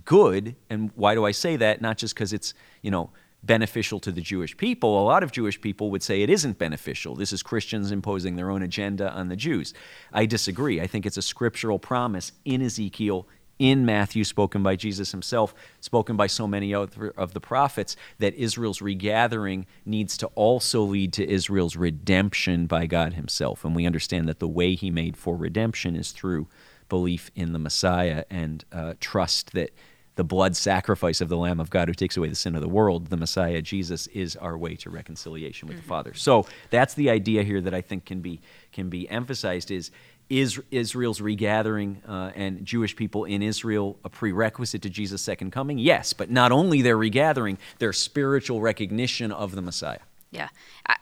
good. 0.05 0.57
And 0.71 0.91
why 0.95 1.15
do 1.15 1.25
I 1.25 1.33
say 1.33 1.57
that? 1.57 1.81
Not 1.81 1.99
just 1.99 2.15
because 2.15 2.33
it's, 2.33 2.55
you 2.83 2.91
know, 2.91 3.11
beneficial 3.43 4.01
to 4.01 4.11
the 4.11 4.21
Jewish 4.21 4.57
people. 4.57 5.01
A 5.01 5.05
lot 5.05 5.23
of 5.23 5.31
Jewish 5.31 5.61
people 5.61 5.91
would 5.91 6.03
say 6.03 6.23
it 6.23 6.31
isn't 6.31 6.59
beneficial. 6.59 7.15
This 7.15 7.33
is 7.33 7.43
Christians 7.43 7.93
imposing 7.93 8.37
their 8.37 8.51
own 8.51 8.63
agenda 8.63 9.13
on 9.13 9.29
the 9.29 9.37
Jews. 9.37 9.75
I 10.13 10.27
disagree. 10.27 10.81
I 10.81 10.87
think 10.87 11.07
it's 11.07 11.17
a 11.17 11.23
scriptural 11.23 11.79
promise 11.79 12.33
in 12.45 12.63
Ezekiel, 12.63 13.29
in 13.59 13.85
Matthew, 13.85 14.25
spoken 14.25 14.63
by 14.63 14.77
Jesus 14.77 15.11
himself, 15.11 15.55
spoken 15.81 16.17
by 16.17 16.27
so 16.27 16.47
many 16.47 16.75
other 16.75 17.13
of 17.17 17.35
the 17.35 17.41
prophets, 17.41 17.97
that 18.19 18.35
Israel's 18.35 18.81
regathering 18.81 19.67
needs 19.85 20.17
to 20.19 20.27
also 20.29 20.83
lead 20.83 21.13
to 21.15 21.29
Israel's 21.29 21.77
redemption 21.77 22.67
by 22.67 22.87
God 22.87 23.15
himself. 23.15 23.65
And 23.65 23.75
we 23.75 23.87
understand 23.87 24.29
that 24.29 24.39
the 24.39 24.49
way 24.49 24.75
he 24.75 24.91
made 24.91 25.17
for 25.17 25.37
redemption 25.37 25.97
is 25.97 26.13
through 26.13 26.47
belief 26.89 27.31
in 27.35 27.53
the 27.53 27.59
Messiah 27.59 28.25
and 28.31 28.65
uh, 28.73 28.95
trust 29.01 29.53
that 29.53 29.71
the 30.19 30.25
blood 30.25 30.57
sacrifice 30.57 31.21
of 31.21 31.29
the 31.29 31.37
Lamb 31.37 31.61
of 31.61 31.71
God 31.71 31.87
who 31.87 31.95
takes 31.95 32.17
away 32.17 32.29
the 32.29 32.35
sin 32.35 32.57
of 32.57 32.61
the 32.61 32.69
world, 32.69 33.07
the 33.07 33.17
Messiah 33.17 33.63
Jesus, 33.63 34.09
is 34.09 34.35
our 34.35 34.59
way 34.59 34.75
to 34.75 34.91
reconciliation 34.91 35.69
with 35.69 35.77
the 35.77 35.83
Father. 35.85 36.13
So 36.13 36.45
that's 36.71 36.95
the 36.95 37.09
idea 37.09 37.45
here 37.45 37.61
that 37.61 37.73
I 37.73 37.81
think 37.83 38.05
can 38.05 38.21
be 38.21 38.41
can 38.73 38.89
be 38.89 39.09
emphasized 39.09 39.71
is 39.71 39.79
is 39.79 39.93
Israel's 40.31 41.21
regathering 41.21 42.03
uh, 42.07 42.33
and 42.35 42.65
Jewish 42.65 42.95
people 42.95 43.25
in 43.25 43.43
Israel 43.43 43.99
a 44.05 44.09
prerequisite 44.11 44.83
to 44.83 44.91
Jesus' 44.91 45.23
second 45.23 45.53
coming? 45.53 45.79
Yes, 45.79 46.13
but 46.13 46.31
not 46.31 46.53
only 46.53 46.83
their 46.83 46.99
regathering, 46.99 47.59
their 47.79 47.93
spiritual 47.93 48.61
recognition 48.61 49.33
of 49.33 49.55
the 49.55 49.63
Messiah. 49.63 50.01
Yeah, 50.31 50.51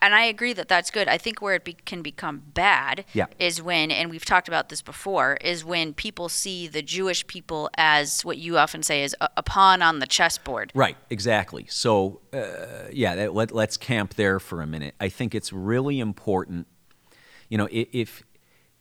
and 0.00 0.14
I 0.14 0.26
agree 0.26 0.52
that 0.52 0.68
that's 0.68 0.92
good. 0.92 1.08
I 1.08 1.18
think 1.18 1.42
where 1.42 1.56
it 1.56 1.64
be- 1.64 1.72
can 1.72 2.00
become 2.00 2.44
bad 2.54 3.04
Yeah. 3.12 3.26
is 3.40 3.60
when, 3.60 3.90
and 3.90 4.08
we've 4.08 4.24
talked 4.24 4.46
about 4.46 4.68
this 4.68 4.82
before, 4.82 5.36
is 5.40 5.64
when 5.64 5.94
people 5.94 6.28
see 6.28 6.68
the 6.68 6.80
Jewish 6.80 7.26
people 7.26 7.68
as 7.76 8.24
what 8.24 8.38
you 8.38 8.56
often 8.56 8.84
say 8.84 9.02
is 9.02 9.16
a, 9.20 9.28
a 9.36 9.42
pawn 9.42 9.82
on 9.82 9.98
the 9.98 10.06
chessboard. 10.06 10.70
Right, 10.76 10.96
exactly. 11.10 11.66
So, 11.68 12.20
uh, 12.32 12.86
yeah, 12.92 13.16
that, 13.16 13.34
let, 13.34 13.50
let's 13.50 13.76
camp 13.76 14.14
there 14.14 14.38
for 14.38 14.62
a 14.62 14.66
minute. 14.66 14.94
I 15.00 15.08
think 15.08 15.34
it's 15.34 15.52
really 15.52 15.98
important. 15.98 16.68
You 17.48 17.58
know, 17.58 17.68
if 17.72 18.22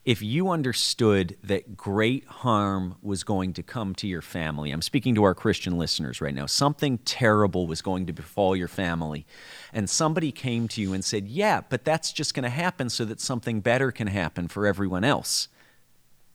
if 0.05 0.21
you 0.21 0.50
understood 0.50 1.35
that 1.43 1.75
great 1.75 2.25
harm 2.25 2.95
was 3.01 3.24
going 3.24 3.53
to 3.53 3.63
come 3.63 3.95
to 3.95 4.07
your 4.07 4.21
family, 4.21 4.69
I'm 4.69 4.83
speaking 4.83 5.15
to 5.15 5.24
our 5.24 5.33
Christian 5.33 5.79
listeners 5.79 6.21
right 6.21 6.33
now, 6.33 6.45
something 6.45 7.00
terrible 7.00 7.65
was 7.65 7.81
going 7.81 8.05
to 8.05 8.13
befall 8.13 8.55
your 8.55 8.67
family, 8.67 9.25
and 9.74 9.89
somebody 9.89 10.31
came 10.31 10.67
to 10.69 10.81
you 10.81 10.93
and 10.93 11.03
said, 11.03 11.27
Yeah, 11.27 11.62
but 11.67 11.83
that's 11.83 12.13
just 12.13 12.35
going 12.35 12.43
to 12.43 12.50
happen 12.50 12.89
so 12.89 13.03
that 13.05 13.19
something 13.19 13.62
better 13.62 13.91
can 13.91 14.05
happen 14.05 14.47
for 14.47 14.67
everyone 14.67 15.03
else, 15.03 15.47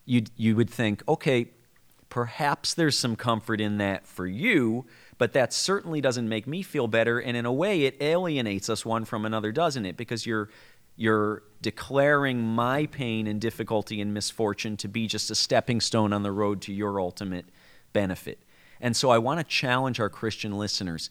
you 0.05 0.25
you 0.37 0.57
would 0.57 0.69
think, 0.69 1.05
okay, 1.09 1.51
perhaps 2.09 2.75
there's 2.75 2.99
some 2.99 3.15
comfort 3.15 3.61
in 3.61 3.79
that 3.79 4.05
for 4.05 4.27
you, 4.27 4.85
but 5.17 5.33
that 5.33 5.53
certainly 5.53 6.01
doesn't 6.01 6.29
make 6.29 6.47
me 6.47 6.63
feel 6.63 6.89
better. 6.89 7.21
And 7.21 7.37
in 7.37 7.47
a 7.47 7.53
way, 7.53 7.85
it 7.85 7.97
alienates 8.03 8.69
us 8.69 8.85
one 8.85 9.05
from 9.05 9.25
another, 9.25 9.53
doesn't 9.53 9.87
it? 9.87 9.97
Because 9.97 10.27
you're 10.27 10.51
you're 11.01 11.43
declaring 11.63 12.43
my 12.43 12.85
pain 12.85 13.27
and 13.27 13.41
difficulty 13.41 14.03
and 14.03 14.13
misfortune 14.13 14.77
to 14.77 14.87
be 14.87 15.07
just 15.07 15.31
a 15.31 15.35
stepping 15.35 15.81
stone 15.81 16.13
on 16.13 16.23
the 16.23 16.31
road 16.31 16.61
to 16.61 16.75
your 16.75 17.01
ultimate 17.01 17.47
benefit. 17.95 18.39
And 18.83 18.95
so 18.95 19.09
I 19.09 19.17
want 19.17 19.41
to 19.41 19.45
challenge 19.45 19.99
our 19.99 20.11
Christian 20.11 20.59
listeners. 20.59 21.09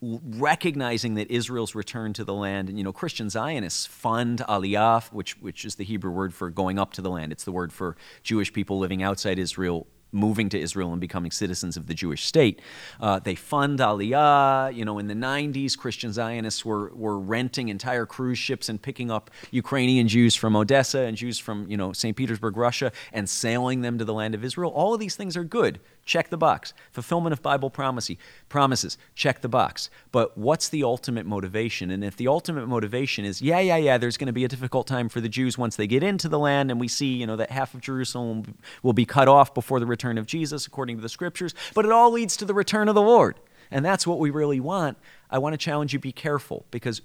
recognizing 0.00 1.14
that 1.14 1.30
Israel's 1.30 1.74
return 1.74 2.12
to 2.12 2.24
the 2.24 2.34
land, 2.34 2.68
and 2.68 2.76
you 2.76 2.84
know, 2.84 2.92
Christian 2.92 3.30
Zionists 3.30 3.86
fund 3.86 4.40
aliyah, 4.48 5.10
which 5.12 5.40
which 5.40 5.64
is 5.64 5.76
the 5.76 5.84
Hebrew 5.84 6.10
word 6.10 6.34
for 6.34 6.50
going 6.50 6.78
up 6.78 6.92
to 6.94 7.02
the 7.02 7.10
land. 7.10 7.32
It's 7.32 7.44
the 7.44 7.52
word 7.52 7.72
for 7.72 7.96
Jewish 8.22 8.52
people 8.52 8.78
living 8.78 9.02
outside 9.02 9.38
Israel 9.38 9.86
moving 10.16 10.48
to 10.48 10.58
Israel 10.58 10.92
and 10.92 11.00
becoming 11.00 11.30
citizens 11.30 11.76
of 11.76 11.86
the 11.86 11.94
Jewish 11.94 12.24
state. 12.24 12.60
Uh, 13.00 13.18
they 13.18 13.34
fund 13.34 13.78
Aliyah. 13.78 14.74
You 14.74 14.84
know, 14.84 14.98
in 14.98 15.06
the 15.06 15.14
90s, 15.14 15.76
Christian 15.76 16.12
Zionists 16.12 16.64
were, 16.64 16.90
were 16.94 17.18
renting 17.18 17.68
entire 17.68 18.06
cruise 18.06 18.38
ships 18.38 18.68
and 18.68 18.80
picking 18.80 19.10
up 19.10 19.30
Ukrainian 19.50 20.08
Jews 20.08 20.34
from 20.34 20.56
Odessa 20.56 21.00
and 21.00 21.16
Jews 21.16 21.38
from, 21.38 21.68
you 21.68 21.76
know, 21.76 21.92
St. 21.92 22.16
Petersburg, 22.16 22.56
Russia, 22.56 22.90
and 23.12 23.28
sailing 23.28 23.82
them 23.82 23.98
to 23.98 24.04
the 24.04 24.14
land 24.14 24.34
of 24.34 24.44
Israel. 24.44 24.70
All 24.70 24.94
of 24.94 25.00
these 25.00 25.16
things 25.16 25.36
are 25.36 25.44
good. 25.44 25.78
Check 26.06 26.30
the 26.30 26.36
box. 26.38 26.72
Fulfillment 26.92 27.32
of 27.32 27.42
Bible 27.42 27.68
promisey, 27.68 28.16
promises. 28.48 28.96
Check 29.16 29.42
the 29.42 29.48
box. 29.48 29.90
But 30.12 30.38
what's 30.38 30.68
the 30.68 30.84
ultimate 30.84 31.26
motivation? 31.26 31.90
And 31.90 32.04
if 32.04 32.16
the 32.16 32.28
ultimate 32.28 32.68
motivation 32.68 33.24
is, 33.24 33.42
yeah, 33.42 33.58
yeah, 33.58 33.76
yeah, 33.76 33.98
there's 33.98 34.16
going 34.16 34.28
to 34.28 34.32
be 34.32 34.44
a 34.44 34.48
difficult 34.48 34.86
time 34.86 35.08
for 35.08 35.20
the 35.20 35.28
Jews 35.28 35.58
once 35.58 35.74
they 35.74 35.88
get 35.88 36.04
into 36.04 36.28
the 36.28 36.38
land, 36.38 36.70
and 36.70 36.78
we 36.78 36.86
see, 36.86 37.16
you 37.16 37.26
know, 37.26 37.34
that 37.34 37.50
half 37.50 37.74
of 37.74 37.80
Jerusalem 37.80 38.56
will 38.84 38.92
be 38.92 39.04
cut 39.04 39.26
off 39.26 39.52
before 39.52 39.80
the 39.80 39.86
return 39.86 40.16
of 40.16 40.26
Jesus, 40.26 40.64
according 40.64 40.96
to 40.96 41.02
the 41.02 41.08
scriptures, 41.08 41.54
but 41.74 41.84
it 41.84 41.90
all 41.90 42.12
leads 42.12 42.36
to 42.36 42.44
the 42.44 42.54
return 42.54 42.88
of 42.88 42.94
the 42.94 43.02
Lord. 43.02 43.40
And 43.72 43.84
that's 43.84 44.06
what 44.06 44.20
we 44.20 44.30
really 44.30 44.60
want. 44.60 44.96
I 45.28 45.38
want 45.38 45.54
to 45.54 45.58
challenge 45.58 45.92
you 45.92 45.98
be 45.98 46.12
careful 46.12 46.64
because 46.70 47.02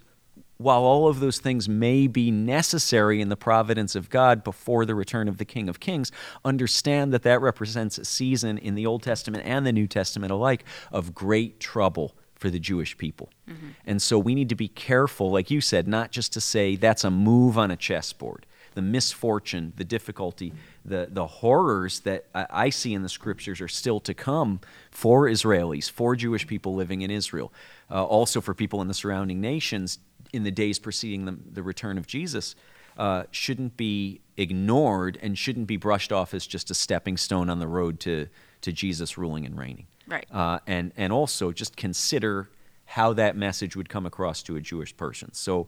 while 0.62 0.82
all 0.82 1.08
of 1.08 1.20
those 1.20 1.40
things 1.40 1.68
may 1.68 2.08
be 2.08 2.32
necessary 2.32 3.22
in 3.22 3.30
the 3.30 3.36
providence 3.36 3.96
of 3.96 4.10
God 4.10 4.44
before 4.44 4.86
the 4.86 4.96
return 4.96 5.28
of 5.28 5.38
the 5.38 5.46
King 5.46 5.70
of 5.70 5.80
Kings, 5.80 6.12
understand 6.46 7.14
that 7.14 7.24
that 7.24 7.42
represents 7.42 7.98
a 7.98 8.06
season 8.06 8.58
in 8.58 8.76
the 8.76 8.86
Old 8.86 9.04
Testament 9.04 9.44
and 9.46 9.66
the 9.66 9.74
New 9.74 9.88
Testament 9.88 10.32
alike 10.32 10.64
of 10.92 11.14
great 11.14 11.60
trouble 11.60 12.16
for 12.42 12.50
the 12.50 12.60
Jewish 12.60 12.98
people. 12.98 13.30
Mm-hmm. 13.48 13.68
And 13.86 14.02
so 14.02 14.18
we 14.18 14.34
need 14.34 14.50
to 14.50 14.56
be 14.56 14.68
careful, 14.68 15.30
like 15.30 15.52
you 15.52 15.62
said, 15.62 15.88
not 15.88 16.12
just 16.12 16.34
to 16.34 16.42
say 16.42 16.76
that's 16.76 17.04
a 17.04 17.12
move 17.12 17.56
on 17.56 17.70
a 17.70 17.76
chessboard. 17.76 18.48
The 18.74 18.82
misfortune, 18.82 19.74
the 19.76 19.84
difficulty, 19.84 20.54
the, 20.84 21.08
the 21.12 21.28
horrors 21.28 22.00
that 22.00 22.26
I, 22.34 22.70
see 22.70 22.94
in 22.94 23.04
the 23.04 23.10
scriptures 23.10 23.62
are 23.62 23.68
still 23.68 24.00
to 24.00 24.14
come 24.14 24.62
for 24.90 25.28
Israelis, 25.28 25.92
for 25.92 26.16
Jewish 26.16 26.48
people 26.48 26.74
living 26.74 27.02
in 27.02 27.12
Israel, 27.12 27.52
uh, 27.92 28.04
also 28.04 28.40
for 28.40 28.54
people 28.54 28.82
in 28.82 28.88
the 28.88 28.94
surrounding 28.94 29.42
nations 29.42 30.00
in 30.34 30.44
the 30.44 30.52
days 30.52 30.80
preceding 30.80 31.26
the, 31.26 31.38
the 31.52 31.64
return 31.64 31.98
of 31.98 32.08
Jesus 32.08 32.56
uh, 32.98 33.24
shouldn't 33.32 33.78
be 33.78 34.22
ignored 34.38 35.18
and 35.22 35.38
shouldn't 35.38 35.68
be 35.68 35.78
brushed 35.78 36.12
off 36.12 36.34
as 36.34 36.46
just 36.46 36.70
a 36.72 36.74
stepping 36.74 37.18
stone 37.18 37.50
on 37.50 37.60
the 37.60 37.68
road 37.68 38.00
to, 38.02 38.28
to 38.62 38.72
Jesus 38.72 39.18
ruling 39.18 39.46
and 39.46 39.58
reigning. 39.58 39.88
Right. 40.08 40.26
Uh, 40.32 40.60
and, 40.68 40.92
and 40.98 41.14
also 41.14 41.52
just 41.52 41.78
consider 41.78 42.50
how 42.86 43.14
that 43.14 43.36
message 43.38 43.76
would 43.76 43.88
come 43.88 44.06
across 44.06 44.44
to 44.44 44.56
a 44.56 44.62
Jewish 44.62 44.96
person. 44.98 45.34
So 45.34 45.68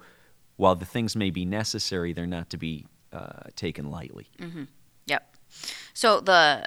while 0.57 0.75
the 0.75 0.85
things 0.85 1.15
may 1.15 1.29
be 1.29 1.45
necessary, 1.45 2.13
they're 2.13 2.27
not 2.27 2.49
to 2.49 2.57
be 2.57 2.85
uh, 3.11 3.49
taken 3.55 3.89
lightly. 3.89 4.27
Mm-hmm. 4.39 4.63
Yep. 5.05 5.37
So 5.93 6.19
the 6.19 6.65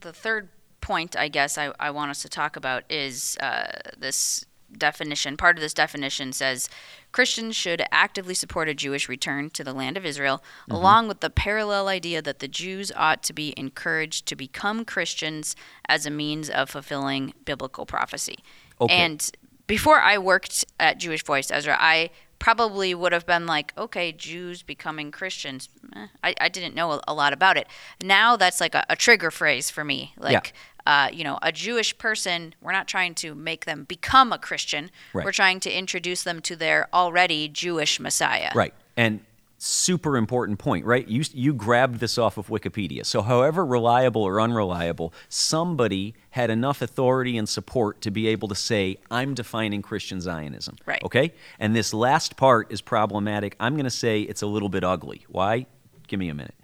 the 0.00 0.12
third 0.12 0.50
point, 0.80 1.16
I 1.16 1.28
guess, 1.28 1.58
I, 1.58 1.72
I 1.80 1.90
want 1.90 2.10
us 2.10 2.22
to 2.22 2.28
talk 2.28 2.56
about 2.56 2.84
is 2.90 3.36
uh, 3.40 3.72
this 3.98 4.44
definition. 4.78 5.36
Part 5.36 5.56
of 5.56 5.62
this 5.62 5.74
definition 5.74 6.32
says 6.32 6.68
Christians 7.12 7.56
should 7.56 7.82
actively 7.90 8.34
support 8.34 8.68
a 8.68 8.74
Jewish 8.74 9.08
return 9.08 9.50
to 9.50 9.64
the 9.64 9.72
land 9.72 9.96
of 9.96 10.04
Israel, 10.04 10.38
mm-hmm. 10.62 10.72
along 10.72 11.08
with 11.08 11.20
the 11.20 11.30
parallel 11.30 11.88
idea 11.88 12.20
that 12.22 12.40
the 12.40 12.48
Jews 12.48 12.92
ought 12.94 13.22
to 13.24 13.32
be 13.32 13.54
encouraged 13.56 14.26
to 14.26 14.36
become 14.36 14.84
Christians 14.84 15.56
as 15.88 16.06
a 16.06 16.10
means 16.10 16.50
of 16.50 16.70
fulfilling 16.70 17.32
biblical 17.44 17.86
prophecy. 17.86 18.38
Okay. 18.80 18.94
And 18.94 19.30
before 19.66 20.00
I 20.00 20.18
worked 20.18 20.64
at 20.78 20.98
Jewish 20.98 21.24
Voice, 21.24 21.50
Ezra, 21.50 21.76
I 21.78 22.10
probably 22.38 22.94
would 22.94 23.12
have 23.12 23.26
been 23.26 23.46
like, 23.46 23.72
okay, 23.76 24.12
Jews 24.12 24.62
becoming 24.62 25.10
Christians. 25.10 25.68
Eh, 25.94 26.06
I, 26.22 26.34
I 26.40 26.48
didn't 26.48 26.74
know 26.74 26.92
a, 26.92 27.00
a, 27.08 27.14
lot 27.14 27.32
about 27.32 27.56
it. 27.56 27.66
Now 28.02 28.36
that's 28.36 28.60
like 28.60 28.74
a, 28.74 28.84
a 28.90 28.96
trigger 28.96 29.30
phrase 29.30 29.70
for 29.70 29.84
me. 29.84 30.12
Like, 30.18 30.52
uh, 30.86 31.08
you 31.12 31.24
know, 31.24 31.38
a 31.42 31.52
Jewish 31.52 31.96
person, 31.98 32.54
we're 32.60 32.72
not 32.72 32.86
trying 32.86 33.14
to 33.16 33.34
make 33.34 33.64
them 33.64 33.84
become 33.84 34.32
a 34.32 34.38
Christian. 34.38 34.90
Right. 35.12 35.24
We're 35.24 35.32
trying 35.32 35.60
to 35.60 35.70
introduce 35.70 36.22
them 36.22 36.40
to 36.42 36.56
their 36.56 36.88
already 36.94 37.48
Jewish 37.48 37.98
Messiah. 37.98 38.52
Right. 38.54 38.72
And 38.96 39.20
super 39.58 40.16
important 40.16 40.58
point, 40.58 40.84
right? 40.84 41.06
You, 41.08 41.24
you 41.32 41.54
grabbed 41.54 41.98
this 41.98 42.18
off 42.18 42.36
of 42.36 42.48
Wikipedia. 42.48 43.04
So, 43.04 43.22
however 43.22 43.64
reliable 43.64 44.22
or 44.22 44.40
unreliable, 44.40 45.12
somebody 45.28 46.14
had 46.30 46.50
enough 46.50 46.82
authority 46.82 47.36
and 47.36 47.48
support 47.48 48.00
to 48.02 48.10
be 48.10 48.28
able 48.28 48.48
to 48.48 48.54
say, 48.54 48.98
I'm 49.10 49.34
defining 49.34 49.82
Christian 49.82 50.20
Zionism. 50.20 50.76
Right. 50.86 51.02
Okay? 51.02 51.32
And 51.58 51.74
this 51.74 51.92
last 51.92 52.36
part 52.36 52.70
is 52.70 52.80
problematic. 52.80 53.56
I'm 53.58 53.74
going 53.74 53.84
to 53.84 53.90
say 53.90 54.22
it's 54.22 54.42
a 54.42 54.46
little 54.46 54.68
bit 54.68 54.84
ugly. 54.84 55.24
Why? 55.28 55.66
Give 56.06 56.20
me 56.20 56.28
a 56.28 56.34
minute. 56.34 56.54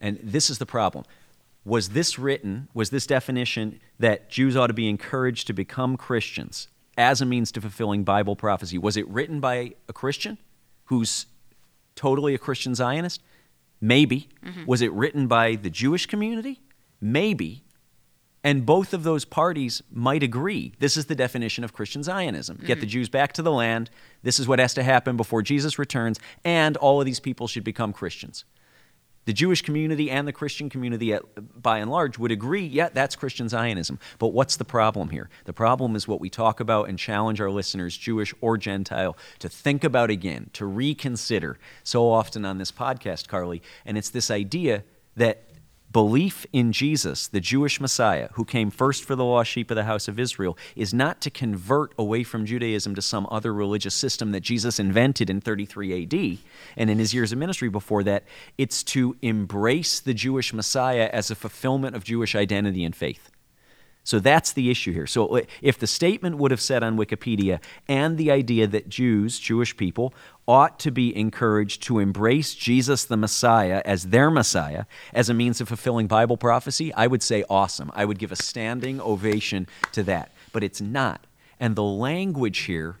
And 0.00 0.18
this 0.22 0.50
is 0.50 0.58
the 0.58 0.66
problem 0.66 1.04
was 1.64 1.90
this 1.90 2.18
written, 2.18 2.68
was 2.74 2.90
this 2.90 3.06
definition 3.06 3.80
that 3.98 4.28
Jews 4.28 4.56
ought 4.56 4.66
to 4.66 4.74
be 4.74 4.88
encouraged 4.88 5.46
to 5.46 5.52
become 5.52 5.96
Christians 5.96 6.68
as 6.96 7.20
a 7.20 7.26
means 7.26 7.50
to 7.52 7.60
fulfilling 7.60 8.04
Bible 8.04 8.36
prophecy, 8.36 8.78
was 8.78 8.96
it 8.96 9.08
written 9.08 9.40
by 9.40 9.74
a 9.88 9.92
Christian 9.92 10.38
who's 10.86 11.26
totally 11.96 12.34
a 12.34 12.38
Christian 12.38 12.74
Zionist? 12.74 13.22
Maybe. 13.80 14.28
Mm-hmm. 14.44 14.66
Was 14.66 14.82
it 14.82 14.92
written 14.92 15.26
by 15.26 15.56
the 15.56 15.70
Jewish 15.70 16.06
community? 16.06 16.60
Maybe. 17.00 17.64
And 18.42 18.66
both 18.66 18.92
of 18.92 19.02
those 19.02 19.24
parties 19.24 19.82
might 19.90 20.22
agree. 20.22 20.72
This 20.78 20.96
is 20.96 21.06
the 21.06 21.14
definition 21.14 21.64
of 21.64 21.72
Christian 21.72 22.02
Zionism. 22.02 22.58
Mm-hmm. 22.58 22.66
Get 22.66 22.80
the 22.80 22.86
Jews 22.86 23.08
back 23.08 23.32
to 23.34 23.42
the 23.42 23.52
land. 23.52 23.90
This 24.22 24.38
is 24.38 24.46
what 24.46 24.58
has 24.58 24.74
to 24.74 24.82
happen 24.82 25.16
before 25.16 25.42
Jesus 25.42 25.78
returns, 25.78 26.20
and 26.44 26.76
all 26.76 27.00
of 27.00 27.06
these 27.06 27.20
people 27.20 27.48
should 27.48 27.64
become 27.64 27.92
Christians 27.92 28.44
the 29.24 29.32
Jewish 29.32 29.62
community 29.62 30.10
and 30.10 30.28
the 30.28 30.32
Christian 30.32 30.68
community, 30.68 31.12
at, 31.12 31.22
by 31.62 31.78
and 31.78 31.90
large, 31.90 32.18
would 32.18 32.30
agree, 32.30 32.66
yeah, 32.66 32.88
that's 32.92 33.16
Christian 33.16 33.48
Zionism. 33.48 33.98
But 34.18 34.28
what's 34.28 34.56
the 34.56 34.64
problem 34.64 35.10
here? 35.10 35.28
The 35.44 35.52
problem 35.52 35.96
is 35.96 36.06
what 36.06 36.20
we 36.20 36.30
talk 36.30 36.60
about 36.60 36.88
and 36.88 36.98
challenge 36.98 37.40
our 37.40 37.50
listeners, 37.50 37.96
Jewish 37.96 38.34
or 38.40 38.58
Gentile, 38.58 39.16
to 39.38 39.48
think 39.48 39.84
about 39.84 40.10
again, 40.10 40.50
to 40.54 40.66
reconsider 40.66 41.58
so 41.82 42.10
often 42.10 42.44
on 42.44 42.58
this 42.58 42.72
podcast, 42.72 43.28
Carly. 43.28 43.62
And 43.86 43.96
it's 43.96 44.10
this 44.10 44.30
idea 44.30 44.84
that 45.16 45.42
Belief 45.94 46.44
in 46.52 46.72
Jesus, 46.72 47.28
the 47.28 47.38
Jewish 47.38 47.80
Messiah, 47.80 48.28
who 48.32 48.44
came 48.44 48.72
first 48.72 49.04
for 49.04 49.14
the 49.14 49.24
lost 49.24 49.48
sheep 49.48 49.70
of 49.70 49.76
the 49.76 49.84
house 49.84 50.08
of 50.08 50.18
Israel, 50.18 50.58
is 50.74 50.92
not 50.92 51.20
to 51.20 51.30
convert 51.30 51.94
away 51.96 52.24
from 52.24 52.46
Judaism 52.46 52.96
to 52.96 53.00
some 53.00 53.28
other 53.30 53.54
religious 53.54 53.94
system 53.94 54.32
that 54.32 54.40
Jesus 54.40 54.80
invented 54.80 55.30
in 55.30 55.40
33 55.40 56.02
AD 56.02 56.38
and 56.76 56.90
in 56.90 56.98
his 56.98 57.14
years 57.14 57.30
of 57.30 57.38
ministry 57.38 57.68
before 57.68 58.02
that. 58.02 58.24
It's 58.58 58.82
to 58.82 59.16
embrace 59.22 60.00
the 60.00 60.14
Jewish 60.14 60.52
Messiah 60.52 61.08
as 61.12 61.30
a 61.30 61.36
fulfillment 61.36 61.94
of 61.94 62.02
Jewish 62.02 62.34
identity 62.34 62.84
and 62.84 62.96
faith. 62.96 63.30
So 64.04 64.18
that's 64.18 64.52
the 64.52 64.70
issue 64.70 64.92
here. 64.92 65.06
So 65.06 65.26
uh, 65.28 65.40
if 65.62 65.78
the 65.78 65.86
statement 65.86 66.36
would 66.36 66.50
have 66.50 66.60
said 66.60 66.82
on 66.82 66.98
Wikipedia, 66.98 67.58
and 67.88 68.18
the 68.18 68.30
idea 68.30 68.66
that 68.66 68.88
Jews, 68.88 69.38
Jewish 69.38 69.76
people, 69.76 70.12
ought 70.46 70.78
to 70.80 70.90
be 70.90 71.16
encouraged 71.16 71.82
to 71.84 71.98
embrace 71.98 72.54
Jesus 72.54 73.04
the 73.04 73.16
Messiah 73.16 73.80
as 73.86 74.04
their 74.04 74.30
Messiah 74.30 74.84
as 75.14 75.30
a 75.30 75.34
means 75.34 75.62
of 75.62 75.68
fulfilling 75.68 76.06
Bible 76.06 76.36
prophecy, 76.36 76.92
I 76.92 77.06
would 77.06 77.22
say 77.22 77.44
awesome. 77.48 77.90
I 77.94 78.04
would 78.04 78.18
give 78.18 78.30
a 78.30 78.36
standing 78.36 79.00
ovation 79.00 79.66
to 79.92 80.02
that. 80.02 80.32
But 80.52 80.62
it's 80.62 80.82
not. 80.82 81.26
And 81.58 81.74
the 81.74 81.82
language 81.82 82.60
here 82.60 82.98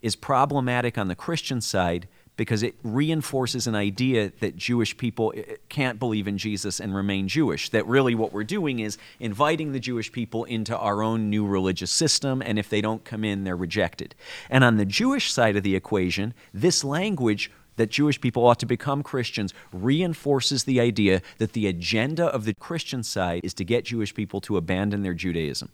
is 0.00 0.16
problematic 0.16 0.96
on 0.96 1.08
the 1.08 1.14
Christian 1.14 1.60
side 1.60 2.08
because 2.38 2.62
it 2.62 2.76
reinforces 2.84 3.66
an 3.66 3.74
idea 3.74 4.32
that 4.38 4.56
Jewish 4.56 4.96
people 4.96 5.34
eh, 5.36 5.42
eh, 5.46 5.56
can't 5.68 5.98
believe 5.98 6.28
in 6.28 6.38
Jesus 6.38 6.78
and 6.78 6.94
remain 6.94 7.26
Jewish. 7.26 7.68
That 7.70 7.84
really 7.86 8.14
what 8.14 8.32
we're 8.32 8.44
doing 8.44 8.78
is 8.78 8.96
inviting 9.18 9.72
the 9.72 9.80
Jewish 9.80 10.10
people 10.12 10.44
into 10.44 10.74
our 10.78 11.02
own 11.02 11.28
new 11.28 11.44
religious 11.44 11.90
system, 11.90 12.40
and 12.40 12.56
if 12.56 12.70
they 12.70 12.80
don't 12.80 13.04
come 13.04 13.24
in, 13.24 13.42
they're 13.42 13.56
rejected. 13.56 14.14
And 14.48 14.62
on 14.62 14.76
the 14.76 14.86
Jewish 14.86 15.32
side 15.32 15.56
of 15.56 15.64
the 15.64 15.74
equation, 15.74 16.32
this 16.54 16.84
language 16.84 17.50
that 17.74 17.90
Jewish 17.90 18.20
people 18.20 18.46
ought 18.46 18.60
to 18.60 18.66
become 18.66 19.02
Christians 19.02 19.52
reinforces 19.72 20.62
the 20.62 20.80
idea 20.80 21.22
that 21.38 21.54
the 21.54 21.66
agenda 21.66 22.26
of 22.26 22.44
the 22.44 22.54
Christian 22.54 23.02
side 23.02 23.40
is 23.42 23.54
to 23.54 23.64
get 23.64 23.86
Jewish 23.86 24.14
people 24.14 24.40
to 24.42 24.56
abandon 24.56 25.02
their 25.02 25.14
Judaism. 25.14 25.70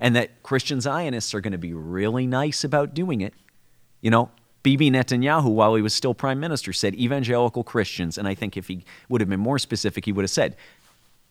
And 0.00 0.16
that 0.16 0.42
Christian 0.42 0.80
Zionists 0.80 1.34
are 1.34 1.40
going 1.42 1.52
to 1.52 1.58
be 1.58 1.74
really 1.74 2.26
nice 2.26 2.64
about 2.64 2.94
doing 2.94 3.20
it. 3.20 3.34
You 4.00 4.10
know, 4.10 4.30
Bibi 4.66 4.90
Netanyahu, 4.90 5.52
while 5.52 5.76
he 5.76 5.80
was 5.80 5.94
still 5.94 6.12
prime 6.12 6.40
minister, 6.40 6.72
said 6.72 6.96
evangelical 6.96 7.62
Christians, 7.62 8.18
and 8.18 8.26
I 8.26 8.34
think 8.34 8.56
if 8.56 8.66
he 8.66 8.84
would 9.08 9.20
have 9.20 9.30
been 9.30 9.38
more 9.38 9.60
specific, 9.60 10.06
he 10.06 10.10
would 10.10 10.24
have 10.24 10.30
said, 10.30 10.56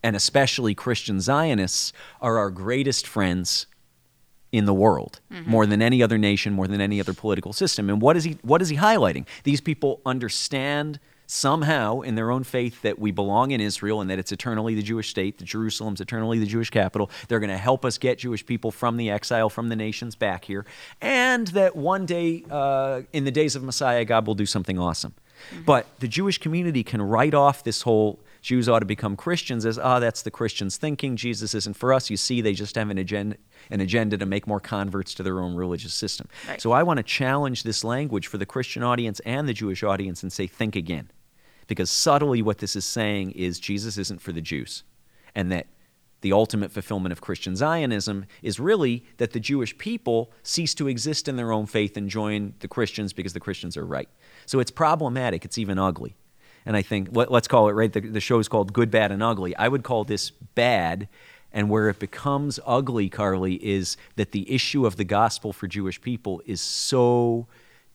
and 0.02 0.16
especially 0.16 0.74
Christian 0.74 1.20
Zionists 1.20 1.92
are 2.22 2.38
our 2.38 2.50
greatest 2.50 3.06
friends 3.06 3.66
in 4.54 4.64
the 4.64 4.74
world, 4.74 5.20
mm-hmm. 5.30 5.52
more 5.52 5.66
than 5.66 5.82
any 5.82 6.02
other 6.02 6.18
nation, 6.18 6.54
more 6.54 6.66
than 6.66 6.80
any 6.80 6.98
other 7.02 7.14
political 7.14 7.52
system. 7.52 7.90
And 7.90 8.02
what 8.02 8.16
is 8.16 8.24
he 8.24 8.38
what 8.42 8.62
is 8.62 8.70
he 8.70 8.78
highlighting? 8.78 9.26
These 9.44 9.60
people 9.60 10.00
understand 10.06 11.02
somehow 11.28 12.02
in 12.02 12.16
their 12.16 12.32
own 12.32 12.44
faith 12.44 12.82
that 12.82 13.00
we 13.00 13.12
belong 13.12 13.52
in 13.52 13.62
Israel 13.62 14.02
and 14.02 14.10
that 14.10 14.20
it's 14.20 14.32
eternally 14.32 14.76
the 14.76 14.82
Jewish 14.82 15.10
state, 15.10 15.38
that 15.38 15.46
Jerusalem's 15.46 16.02
eternally 16.02 16.40
the 16.40 16.46
Jewish 16.46 16.70
capital. 16.70 17.10
They're 17.28 17.40
going 17.40 17.50
to 17.50 17.58
help 17.58 17.86
us 17.86 17.98
get 17.98 18.20
Jewish 18.20 18.46
people 18.46 18.72
from 18.72 18.98
the 18.98 19.10
exile, 19.10 19.50
from 19.50 19.70
the 19.70 19.76
nations 19.76 20.16
back 20.16 20.46
here, 20.46 20.66
and 21.02 21.48
that 21.48 21.76
one 21.76 22.06
day, 22.06 22.44
uh, 22.50 23.02
in 23.14 23.26
the 23.26 23.32
days 23.32 23.56
of 23.56 23.64
Messiah, 23.64 24.06
God 24.06 24.28
will 24.28 24.36
do 24.36 24.46
something 24.46 24.78
awesome. 24.80 25.14
Mm-hmm. 25.52 25.64
But 25.64 25.88
the 26.00 26.08
Jewish 26.08 26.38
community 26.38 26.84
can 26.84 27.02
write 27.02 27.34
off 27.34 27.64
this 27.64 27.82
whole 27.82 28.20
Jews 28.46 28.70
ought 28.70 28.78
to 28.78 28.86
become 28.86 29.16
Christians 29.16 29.66
as, 29.66 29.80
ah, 29.80 29.96
oh, 29.96 30.00
that's 30.00 30.22
the 30.22 30.30
Christians 30.30 30.78
thinking. 30.78 31.16
Jesus 31.16 31.56
isn't 31.56 31.76
for 31.76 31.92
us. 31.92 32.12
You 32.12 32.16
see, 32.16 32.42
they 32.42 32.54
just 32.54 32.76
have 32.76 32.92
an 32.92 33.00
agenda, 33.00 33.38
an 33.72 33.82
agenda 33.82 34.20
to 34.20 34.26
make 34.28 34.46
more 34.46 34.60
converts 34.60 35.16
to 35.16 35.24
their 35.24 35.40
own 35.40 35.56
religious 35.56 35.96
system. 35.96 36.30
Right. 36.48 36.62
So 36.62 36.72
I 36.72 36.84
want 36.84 36.98
to 36.98 37.04
challenge 37.04 37.64
this 37.64 37.84
language 37.84 38.28
for 38.28 38.38
the 38.38 38.46
Christian 38.46 38.84
audience 38.84 39.20
and 39.22 39.50
the 39.50 39.54
Jewish 39.54 39.82
audience 39.82 40.22
and 40.22 40.32
say, 40.32 40.46
think 40.46 40.76
again. 40.76 41.10
Because 41.66 41.90
subtly, 41.90 42.44
what 42.44 42.60
this 42.60 42.76
is 42.76 42.86
saying 42.86 43.32
is 43.32 43.60
Jesus 43.60 43.98
isn't 43.98 44.22
for 44.22 44.32
the 44.32 44.42
Jews, 44.42 44.84
and 45.34 45.52
that 45.52 45.66
the 46.22 46.32
ultimate 46.32 46.72
fulfillment 46.72 47.14
of 47.14 47.22
Christian 47.22 47.56
Zionism 47.56 48.28
is 48.44 48.60
really 48.60 49.06
that 49.18 49.34
the 49.34 49.40
Jewish 49.40 49.76
people 49.80 50.32
cease 50.44 50.76
to 50.76 50.88
exist 50.88 51.28
in 51.28 51.36
their 51.36 51.52
own 51.52 51.66
faith 51.66 51.98
and 51.98 52.12
join 52.12 52.54
the 52.60 52.68
Christians 52.68 53.12
because 53.12 53.34
the 53.34 53.40
Christians 53.40 53.76
are 53.76 53.88
right. 53.88 54.10
So 54.46 54.60
it's 54.60 54.70
problematic, 54.70 55.46
it's 55.46 55.58
even 55.58 55.80
ugly. 55.80 56.16
And 56.66 56.76
I 56.76 56.82
think, 56.82 57.10
let, 57.12 57.32
us 57.32 57.48
call 57.48 57.70
it, 57.70 57.74
right, 57.74 57.92
the, 57.92 58.02
the 58.02 58.20
show 58.20 58.40
is 58.40 58.48
called 58.48 58.74
Good, 58.74 58.90
Bad, 58.90 59.12
and 59.12 59.22
Ugly. 59.22 59.56
I 59.56 59.68
would 59.68 59.84
call 59.84 60.04
this 60.04 60.32
bad. 60.32 61.08
And 61.52 61.70
where 61.70 61.88
it 61.88 62.00
becomes 62.00 62.60
ugly, 62.66 63.08
Carly, 63.08 63.54
is 63.66 63.96
that 64.18 64.34
the 64.34 64.52
issue 64.52 64.86
of 64.86 64.98
the 64.98 65.06
gospel 65.06 65.54
for 65.54 65.68
Jewish 65.68 66.02
people 66.02 66.42
is 66.46 66.60
so 66.60 67.48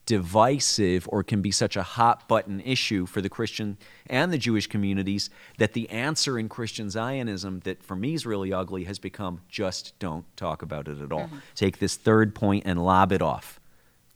divisive 0.07 1.07
or 1.13 1.23
can 1.23 1.41
be 1.43 1.51
such 1.51 1.77
a 1.77 1.83
hot 1.83 2.27
button 2.27 2.61
issue 2.63 3.07
for 3.07 3.21
the 3.21 3.29
Christian 3.29 3.77
and 4.09 4.33
the 4.33 4.39
Jewish 4.39 4.67
communities 4.67 5.31
that 5.59 5.73
the 5.73 5.89
answer 5.91 6.39
in 6.39 6.49
Christian 6.49 6.91
Zionism, 6.91 7.61
that 7.61 7.83
for 7.83 7.95
me 7.95 8.15
is 8.15 8.27
really 8.27 8.53
ugly, 8.53 8.85
has 8.85 8.99
become 8.99 9.43
just 9.49 9.97
don't 9.99 10.25
talk 10.37 10.63
about 10.63 10.89
it 10.89 11.01
at 11.01 11.13
all. 11.13 11.27
Mm-hmm. 11.27 11.37
Take 11.55 11.79
this 11.79 11.97
third 11.97 12.35
point 12.35 12.65
and 12.67 12.83
lob 12.83 13.13
it 13.13 13.23
off. 13.23 13.60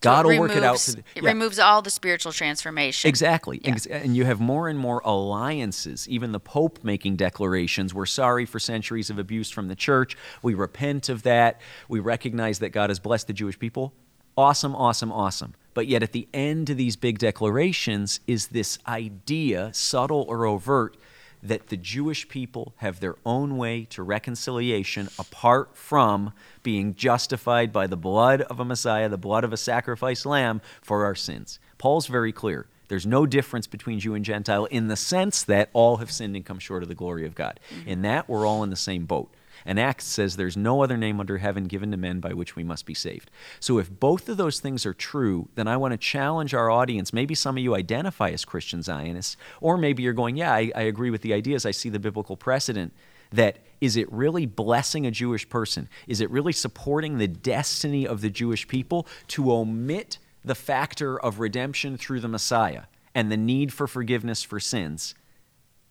God 0.05 0.27
will 0.27 0.33
removes, 0.33 0.55
work 0.55 0.59
it 0.59 0.65
out. 0.65 0.79
The, 0.79 1.03
it 1.17 1.25
removes 1.25 1.59
all 1.59 1.83
the 1.83 1.91
spiritual 1.91 2.33
transformation. 2.33 3.09
Exactly. 3.09 3.61
Yeah. 3.63 3.77
And 3.91 4.17
you 4.17 4.25
have 4.25 4.41
more 4.41 4.69
and 4.69 4.79
more 4.79 5.03
alliances, 5.05 6.09
even 6.09 6.33
the 6.33 6.41
Pope 6.41 6.85
making 6.85 7.17
declarations. 7.17 7.93
We're 7.93 8.07
sorry 8.07 8.47
for 8.47 8.59
centuries 8.59 9.11
of 9.11 9.19
abuse 9.19 9.51
from 9.51 9.69
the 9.69 9.77
church. 9.77 10.17
We 10.43 10.55
repent 10.55 11.09
of 11.09 11.23
that. 11.25 11.61
We 11.89 12.01
recognize 12.01 12.61
that 12.61 12.71
God 12.71 12.91
has 12.91 13.01
blessed 13.01 13.27
the 13.27 13.33
Jewish 13.33 13.59
people. 13.59 13.93
Awesome, 14.37 14.75
awesome, 14.75 15.13
awesome. 15.13 15.55
But 15.75 15.87
yet, 15.87 16.03
at 16.03 16.13
the 16.13 16.29
end 16.33 16.71
of 16.71 16.77
these 16.77 16.97
big 16.97 17.19
declarations 17.19 18.21
is 18.27 18.49
this 18.49 18.79
idea, 18.87 19.71
subtle 19.73 20.25
or 20.29 20.47
overt, 20.47 20.97
that 21.45 21.69
the 21.69 21.77
Jewish 21.77 22.27
people 22.29 22.73
have 22.79 23.01
their 23.01 23.17
own 23.25 23.57
way 23.57 23.85
to 23.91 24.03
reconciliation 24.03 25.09
apart 25.19 25.77
from 25.77 26.33
being 26.63 26.95
justified 26.95 27.73
by 27.73 27.87
the 27.87 27.97
blood 27.97 28.41
of 28.43 28.59
a 28.59 28.65
Messiah, 28.65 29.09
the 29.09 29.19
blood 29.19 29.45
of 29.45 29.53
a 29.53 29.59
sacrificed 29.59 30.25
lamb 30.25 30.63
for 30.81 31.05
our 31.05 31.15
sins. 31.15 31.59
Paul's 31.79 32.07
very 32.07 32.33
clear. 32.33 32.67
There's 32.89 33.07
no 33.07 33.27
difference 33.27 33.67
between 33.67 34.01
Jew 34.01 34.15
and 34.15 34.25
Gentile 34.25 34.67
in 34.67 34.89
the 34.89 34.97
sense 34.97 35.43
that 35.45 35.71
all 35.73 35.99
have 35.99 36.11
sinned 36.11 36.37
and 36.37 36.45
come 36.45 36.59
short 36.59 36.83
of 36.83 36.89
the 36.89 36.95
glory 36.95 37.27
of 37.27 37.35
God. 37.35 37.61
Mm-hmm. 37.71 37.89
In 37.89 38.03
that, 38.03 38.29
we're 38.29 38.47
all 38.47 38.63
in 38.63 38.71
the 38.71 38.77
same 38.77 39.05
boat. 39.05 39.33
And 39.67 39.81
Acts 39.81 40.05
says 40.05 40.37
there's 40.37 40.57
no 40.57 40.83
other 40.83 40.97
name 40.97 41.21
under 41.21 41.39
heaven 41.39 41.65
given 41.65 41.91
to 41.91 41.97
men 41.97 42.21
by 42.21 42.33
which 42.33 42.55
we 42.55 42.65
must 42.65 42.85
be 42.85 42.95
saved. 42.95 43.31
So 43.61 43.79
if 43.79 43.91
both 43.91 44.29
of 44.29 44.37
those 44.37 44.61
things 44.61 44.85
are 44.85 44.95
true, 44.95 45.49
then 45.55 45.67
I 45.67 45.77
want 45.77 45.93
to 45.93 45.99
challenge 45.99 46.55
our 46.55 46.71
audience. 46.71 47.13
Maybe 47.13 47.35
some 47.35 47.57
of 47.57 47.63
you 47.63 47.75
identify 47.75 48.31
as 48.31 48.45
Christian 48.45 48.83
Zionists, 48.83 49.37
or 49.61 49.79
maybe 49.79 50.03
you're 50.03 50.13
going, 50.13 50.37
yeah, 50.37 50.53
I, 50.53 50.71
I 50.75 50.83
agree 50.83 51.11
with 51.11 51.23
the 51.23 51.33
ideas. 51.33 51.65
I 51.65 51.71
see 51.71 51.89
the 51.89 51.99
biblical 51.99 52.37
precedent 52.37 52.93
that 53.33 53.59
is 53.81 53.97
it 53.97 54.11
really 54.13 54.47
blessing 54.47 55.07
a 55.07 55.11
Jewish 55.11 55.49
person? 55.49 55.89
Is 56.07 56.21
it 56.21 56.31
really 56.31 56.53
supporting 56.53 57.19
the 57.19 57.29
destiny 57.29 58.07
of 58.07 58.21
the 58.21 58.31
Jewish 58.31 58.69
people 58.69 59.07
to 59.29 59.53
omit 59.53 60.19
the 60.45 60.55
factor 60.55 61.19
of 61.19 61.41
redemption 61.41 61.97
through 61.97 62.21
the 62.21 62.29
Messiah 62.29 62.83
and 63.15 63.31
the 63.31 63.37
need 63.37 63.73
for 63.73 63.87
forgiveness 63.87 64.43
for 64.43 64.61
sins? 64.61 65.15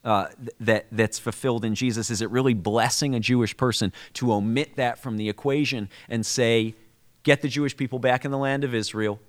Uh, 0.04 0.28
that 0.60 0.86
that's 0.92 1.20
fulfilled 1.20 1.64
in 1.64 1.76
Jesus? 1.76 2.10
Is 2.10 2.22
it 2.22 2.30
really 2.30 2.54
blessing 2.54 3.16
a 3.16 3.20
Jewish 3.20 3.56
person 3.56 3.94
to 4.14 4.34
omit 4.34 4.76
that 4.76 5.00
from 5.00 5.18
the 5.18 5.30
equation 5.30 5.90
and 6.10 6.26
say, 6.26 6.76
get 7.24 7.42
the 7.42 7.48
Jewish 7.48 7.76
people 7.76 8.00
back 8.00 8.26
in 8.26 8.32
the 8.32 8.38
land 8.38 8.64
of 8.64 8.74
Israel? 8.74 9.20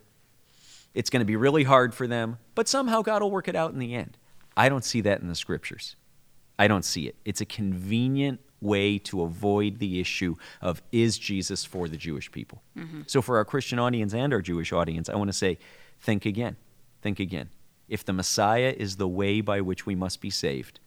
It's 0.95 1.11
going 1.11 1.21
to 1.21 1.27
be 1.27 1.37
really 1.37 1.65
hard 1.65 1.95
for 1.95 2.07
them, 2.07 2.39
but 2.55 2.69
somehow 2.69 3.03
God 3.03 3.23
will 3.23 3.31
work 3.31 3.49
it 3.49 3.57
out 3.57 3.73
in 3.73 3.79
the 3.79 3.95
end. 3.95 4.17
I 4.57 4.69
don't 4.69 4.85
see 4.85 5.01
that 5.03 5.21
in 5.21 5.29
the 5.29 5.35
scriptures. 5.35 5.97
I 6.59 6.69
don't 6.69 6.85
see 6.85 7.09
it. 7.09 7.17
It's 7.25 7.41
a 7.41 7.45
convenient 7.47 8.41
way 8.61 8.99
to 8.99 9.23
avoid 9.23 9.81
the 9.81 10.01
issue 10.01 10.37
of 10.61 10.83
is 10.93 11.19
Jesus 11.19 11.65
for 11.65 11.89
the 11.89 11.97
Jewish 11.97 12.31
people? 12.31 12.63
Mm-hmm. 12.79 13.03
So, 13.07 13.21
for 13.21 13.37
our 13.37 13.45
Christian 13.45 13.81
audience 13.81 14.15
and 14.15 14.33
our 14.33 14.41
Jewish 14.41 14.73
audience, 14.73 15.09
I 15.09 15.17
want 15.17 15.29
to 15.29 15.37
say, 15.37 15.59
think 16.01 16.25
again. 16.25 16.57
Think 17.03 17.19
again 17.19 17.51
if 17.89 18.05
the 18.05 18.13
Messiah 18.13 18.75
is 18.77 18.97
the 18.97 19.09
way 19.09 19.41
by 19.41 19.61
which 19.61 19.87
we 19.87 19.95
must 19.95 20.21
be 20.21 20.31
saved, 20.31 20.81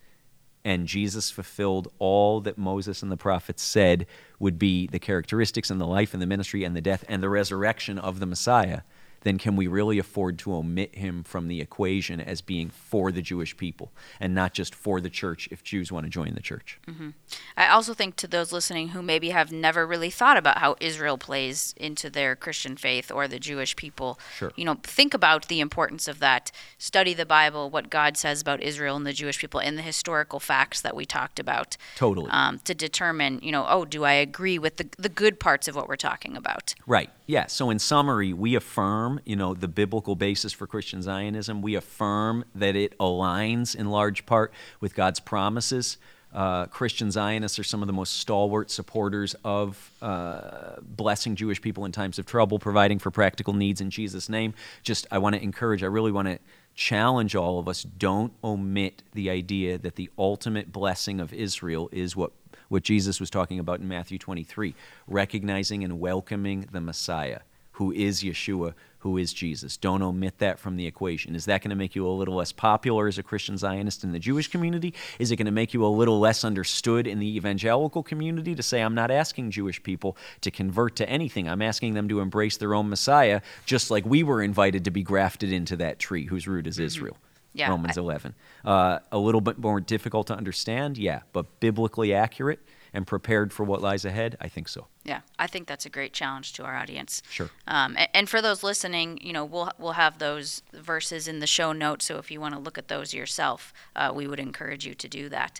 and 0.63 0.87
Jesus 0.87 1.31
fulfilled 1.31 1.87
all 1.97 2.41
that 2.41 2.57
Moses 2.57 3.01
and 3.01 3.11
the 3.11 3.17
prophets 3.17 3.63
said 3.63 4.05
would 4.39 4.59
be 4.59 4.87
the 4.87 4.99
characteristics 4.99 5.69
and 5.69 5.79
the 5.79 5.87
life 5.87 6.13
and 6.13 6.21
the 6.21 6.27
ministry 6.27 6.63
and 6.63 6.75
the 6.75 6.81
death 6.81 7.05
and 7.07 7.23
the 7.23 7.29
resurrection 7.29 7.97
of 7.97 8.19
the 8.19 8.25
Messiah, 8.25 8.81
then 9.21 9.37
can 9.37 9.55
we 9.55 9.67
really 9.67 9.99
afford 9.99 10.37
to 10.39 10.53
omit 10.53 10.95
him 10.95 11.23
from 11.23 11.47
the 11.47 11.61
equation 11.61 12.21
as 12.21 12.41
being 12.41 12.69
for 12.69 13.11
the 13.11 13.21
Jewish 13.21 13.55
people 13.57 13.91
and 14.19 14.33
not 14.33 14.53
just 14.53 14.75
for 14.75 15.01
the 15.01 15.09
church 15.09 15.47
if 15.51 15.63
Jews 15.63 15.91
want 15.91 16.05
to 16.05 16.09
join 16.09 16.33
the 16.33 16.41
church? 16.41 16.79
Mm-hmm. 16.87 17.09
I 17.55 17.67
also 17.67 17.93
think 17.93 18.15
to 18.17 18.27
those 18.27 18.51
listening 18.51 18.89
who 18.89 19.01
maybe 19.01 19.29
have 19.29 19.51
never 19.51 19.85
really 19.85 20.09
thought 20.09 20.37
about 20.37 20.59
how 20.59 20.75
Israel 20.79 21.17
plays 21.17 21.73
into 21.77 22.09
their 22.09 22.35
Christian 22.35 22.77
faith 22.77 23.11
or 23.11 23.27
the 23.27 23.39
Jewish 23.39 23.75
people, 23.75 24.19
sure. 24.37 24.51
you 24.55 24.65
know, 24.65 24.77
think 24.83 25.13
about 25.13 25.47
the 25.47 25.59
importance 25.59 26.07
of 26.07 26.19
that. 26.19 26.51
Study 26.77 27.13
the 27.13 27.25
Bible, 27.25 27.69
what 27.69 27.89
God 27.89 28.17
says 28.17 28.41
about 28.41 28.61
Israel 28.61 28.95
and 28.95 29.05
the 29.05 29.13
Jewish 29.13 29.39
people, 29.39 29.59
and 29.59 29.77
the 29.77 29.81
historical 29.81 30.39
facts 30.39 30.81
that 30.81 30.95
we 30.95 31.05
talked 31.05 31.39
about. 31.39 31.77
Totally. 31.95 32.29
Um, 32.31 32.59
to 32.59 32.73
determine, 32.73 33.39
you 33.41 33.51
know, 33.51 33.65
oh, 33.67 33.85
do 33.85 34.03
I 34.03 34.13
agree 34.13 34.59
with 34.59 34.77
the, 34.77 34.87
the 34.97 35.09
good 35.09 35.39
parts 35.39 35.67
of 35.67 35.75
what 35.75 35.87
we're 35.87 35.95
talking 35.95 36.37
about? 36.37 36.75
Right. 36.85 37.09
Yeah. 37.27 37.47
So 37.47 37.69
in 37.69 37.77
summary, 37.77 38.31
we 38.31 38.55
affirm, 38.55 39.19
you 39.25 39.35
know, 39.35 39.53
the 39.53 39.67
biblical 39.67 40.15
basis 40.15 40.53
for 40.53 40.65
Christian 40.65 41.01
Zionism. 41.01 41.61
We 41.61 41.75
affirm 41.75 42.45
that 42.55 42.77
it 42.77 42.97
aligns 42.99 43.75
in 43.75 43.89
large 43.89 44.25
part 44.25 44.53
with 44.79 44.95
God's 44.95 45.19
promises. 45.19 45.97
Uh, 46.33 46.67
Christian 46.67 47.11
Zionists 47.11 47.59
are 47.59 47.63
some 47.65 47.81
of 47.83 47.87
the 47.87 47.93
most 47.93 48.17
stalwart 48.17 48.71
supporters 48.71 49.35
of 49.43 49.91
uh, 50.01 50.75
blessing 50.81 51.35
Jewish 51.35 51.61
people 51.61 51.83
in 51.83 51.91
times 51.91 52.17
of 52.17 52.25
trouble, 52.25 52.59
providing 52.59 52.97
for 52.97 53.11
practical 53.11 53.53
needs 53.53 53.81
in 53.81 53.89
Jesus' 53.89 54.29
name. 54.29 54.53
Just, 54.81 55.05
I 55.11 55.17
want 55.17 55.35
to 55.35 55.41
encourage, 55.41 55.83
I 55.83 55.87
really 55.87 56.11
want 56.13 56.29
to 56.29 56.39
challenge 56.75 57.35
all 57.35 57.59
of 57.59 57.67
us 57.67 57.83
don't 57.83 58.31
omit 58.43 59.03
the 59.13 59.29
idea 59.29 59.77
that 59.77 59.95
the 59.95 60.09
ultimate 60.17 60.71
blessing 60.71 61.19
of 61.19 61.33
Israel 61.33 61.89
is 61.91 62.15
what 62.15 62.31
what 62.69 62.83
Jesus 62.83 63.19
was 63.19 63.29
talking 63.29 63.59
about 63.59 63.79
in 63.79 63.87
Matthew 63.87 64.17
23, 64.17 64.75
recognizing 65.07 65.83
and 65.83 65.99
welcoming 65.99 66.67
the 66.71 66.81
Messiah, 66.81 67.39
who 67.73 67.91
is 67.91 68.23
Yeshua, 68.23 68.73
who 68.99 69.17
is 69.17 69.31
Jesus. 69.31 69.77
Don't 69.77 70.01
omit 70.01 70.39
that 70.39 70.59
from 70.59 70.75
the 70.75 70.87
equation. 70.87 71.35
Is 71.35 71.45
that 71.45 71.61
going 71.61 71.69
to 71.69 71.75
make 71.75 71.95
you 71.95 72.05
a 72.05 72.09
little 72.09 72.35
less 72.35 72.51
popular 72.51 73.07
as 73.07 73.17
a 73.17 73.23
Christian 73.23 73.57
Zionist 73.57 74.03
in 74.03 74.11
the 74.11 74.19
Jewish 74.19 74.49
community? 74.49 74.93
Is 75.19 75.31
it 75.31 75.35
going 75.35 75.45
to 75.45 75.51
make 75.51 75.73
you 75.73 75.85
a 75.85 75.87
little 75.87 76.19
less 76.19 76.43
understood 76.43 77.07
in 77.07 77.19
the 77.19 77.37
evangelical 77.37 78.03
community 78.03 78.55
to 78.55 78.63
say, 78.63 78.81
I'm 78.81 78.95
not 78.95 79.11
asking 79.11 79.51
Jewish 79.51 79.81
people 79.81 80.17
to 80.41 80.51
convert 80.51 80.95
to 80.97 81.09
anything? 81.09 81.47
I'm 81.47 81.61
asking 81.61 81.93
them 81.93 82.09
to 82.09 82.19
embrace 82.19 82.57
their 82.57 82.73
own 82.73 82.89
Messiah, 82.89 83.41
just 83.65 83.91
like 83.91 84.05
we 84.05 84.23
were 84.23 84.41
invited 84.41 84.83
to 84.85 84.91
be 84.91 85.03
grafted 85.03 85.53
into 85.53 85.77
that 85.77 85.99
tree 85.99 86.25
whose 86.25 86.47
root 86.47 86.67
is 86.67 86.75
mm-hmm. 86.75 86.85
Israel 86.85 87.17
yeah, 87.53 87.69
Romans 87.69 87.97
I, 87.97 88.01
11. 88.01 88.35
Uh, 88.63 88.99
a 89.11 89.17
little 89.17 89.41
bit 89.41 89.57
more 89.57 89.79
difficult 89.79 90.27
to 90.27 90.35
understand, 90.35 90.97
yeah, 90.97 91.21
but 91.33 91.59
biblically 91.59 92.13
accurate 92.13 92.59
and 92.93 93.05
prepared 93.05 93.53
for 93.53 93.63
what 93.63 93.81
lies 93.81 94.05
ahead, 94.05 94.37
I 94.39 94.47
think 94.47 94.67
so. 94.67 94.87
Yeah, 95.03 95.21
I 95.37 95.47
think 95.47 95.67
that's 95.67 95.85
a 95.85 95.89
great 95.89 96.13
challenge 96.13 96.53
to 96.53 96.63
our 96.63 96.75
audience. 96.75 97.21
Sure. 97.29 97.49
Um, 97.67 97.95
and, 97.97 98.09
and, 98.13 98.29
for 98.29 98.41
those 98.41 98.63
listening, 98.63 99.19
you 99.21 99.33
know, 99.33 99.45
we'll 99.45 99.71
we'll 99.77 99.93
have 99.93 100.19
those 100.19 100.61
verses 100.73 101.27
in 101.27 101.39
the 101.39 101.47
show 101.47 101.73
notes. 101.73 102.05
So 102.05 102.17
if 102.17 102.31
you 102.31 102.41
want 102.41 102.55
to 102.55 102.59
look 102.59 102.77
at 102.77 102.87
those 102.87 103.13
yourself, 103.13 103.73
uh, 103.95 104.11
we 104.13 104.27
would 104.27 104.39
encourage 104.39 104.85
you 104.85 104.93
to 104.95 105.07
do 105.07 105.29
that. 105.29 105.59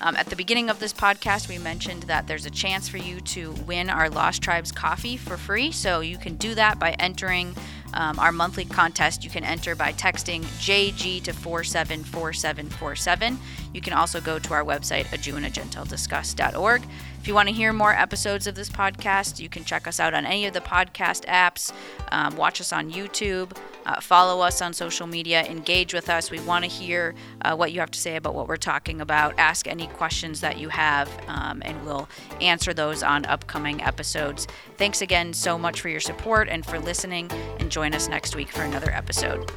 Um, 0.00 0.16
at 0.16 0.26
the 0.26 0.36
beginning 0.36 0.70
of 0.70 0.78
this 0.78 0.92
podcast, 0.92 1.48
we 1.48 1.58
mentioned 1.58 2.04
that 2.04 2.26
there's 2.26 2.46
a 2.46 2.50
chance 2.50 2.88
for 2.88 2.98
you 2.98 3.20
to 3.20 3.52
win 3.66 3.90
our 3.90 4.08
Lost 4.08 4.42
Tribes 4.42 4.70
coffee 4.70 5.16
for 5.16 5.36
free. 5.36 5.72
So 5.72 6.00
you 6.00 6.18
can 6.18 6.36
do 6.36 6.54
that 6.54 6.78
by 6.78 6.92
entering 6.98 7.54
um, 7.94 8.18
our 8.18 8.32
monthly 8.32 8.64
contest. 8.64 9.24
You 9.24 9.30
can 9.30 9.44
enter 9.44 9.74
by 9.74 9.92
texting 9.92 10.42
JG 10.60 11.22
to 11.24 11.32
474747. 11.32 13.38
You 13.72 13.80
can 13.80 13.92
also 13.92 14.20
go 14.20 14.38
to 14.38 14.54
our 14.54 14.64
website, 14.64 15.12
a 15.12 15.18
Jew 15.18 15.36
and 15.36 15.52
Gentile 15.52 15.84
discuss.org. 15.84 16.82
If 17.20 17.28
you 17.28 17.34
want 17.34 17.48
to 17.48 17.54
hear 17.54 17.72
more 17.72 17.92
episodes 17.92 18.46
of 18.46 18.54
this 18.54 18.68
podcast, 18.68 19.38
you 19.38 19.48
can 19.48 19.64
check 19.64 19.86
us 19.86 20.00
out 20.00 20.14
on 20.14 20.26
any 20.26 20.46
of 20.46 20.54
the 20.54 20.60
podcast 20.60 21.24
apps, 21.26 21.72
um, 22.10 22.36
watch 22.36 22.60
us 22.60 22.72
on 22.72 22.90
YouTube. 22.90 23.56
Uh, 23.84 24.00
follow 24.00 24.42
us 24.42 24.62
on 24.62 24.72
social 24.72 25.06
media, 25.06 25.44
engage 25.44 25.92
with 25.92 26.08
us. 26.08 26.30
We 26.30 26.40
want 26.40 26.64
to 26.64 26.70
hear 26.70 27.14
uh, 27.42 27.54
what 27.56 27.72
you 27.72 27.80
have 27.80 27.90
to 27.90 27.98
say 27.98 28.16
about 28.16 28.34
what 28.34 28.48
we're 28.48 28.56
talking 28.56 29.00
about. 29.00 29.34
Ask 29.38 29.66
any 29.66 29.86
questions 29.88 30.40
that 30.40 30.58
you 30.58 30.68
have, 30.68 31.10
um, 31.28 31.62
and 31.64 31.84
we'll 31.84 32.08
answer 32.40 32.72
those 32.72 33.02
on 33.02 33.24
upcoming 33.26 33.82
episodes. 33.82 34.46
Thanks 34.76 35.02
again 35.02 35.32
so 35.32 35.58
much 35.58 35.80
for 35.80 35.88
your 35.88 36.00
support 36.00 36.48
and 36.48 36.64
for 36.64 36.78
listening, 36.78 37.30
and 37.58 37.70
join 37.70 37.94
us 37.94 38.08
next 38.08 38.36
week 38.36 38.50
for 38.50 38.62
another 38.62 38.90
episode. 38.90 39.50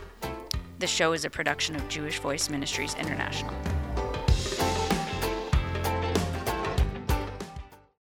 The 0.80 0.88
show 0.88 1.14
is 1.14 1.24
a 1.24 1.30
production 1.30 1.76
of 1.76 1.88
Jewish 1.88 2.20
Voice 2.20 2.50
Ministries 2.50 2.96
International. 2.96 3.54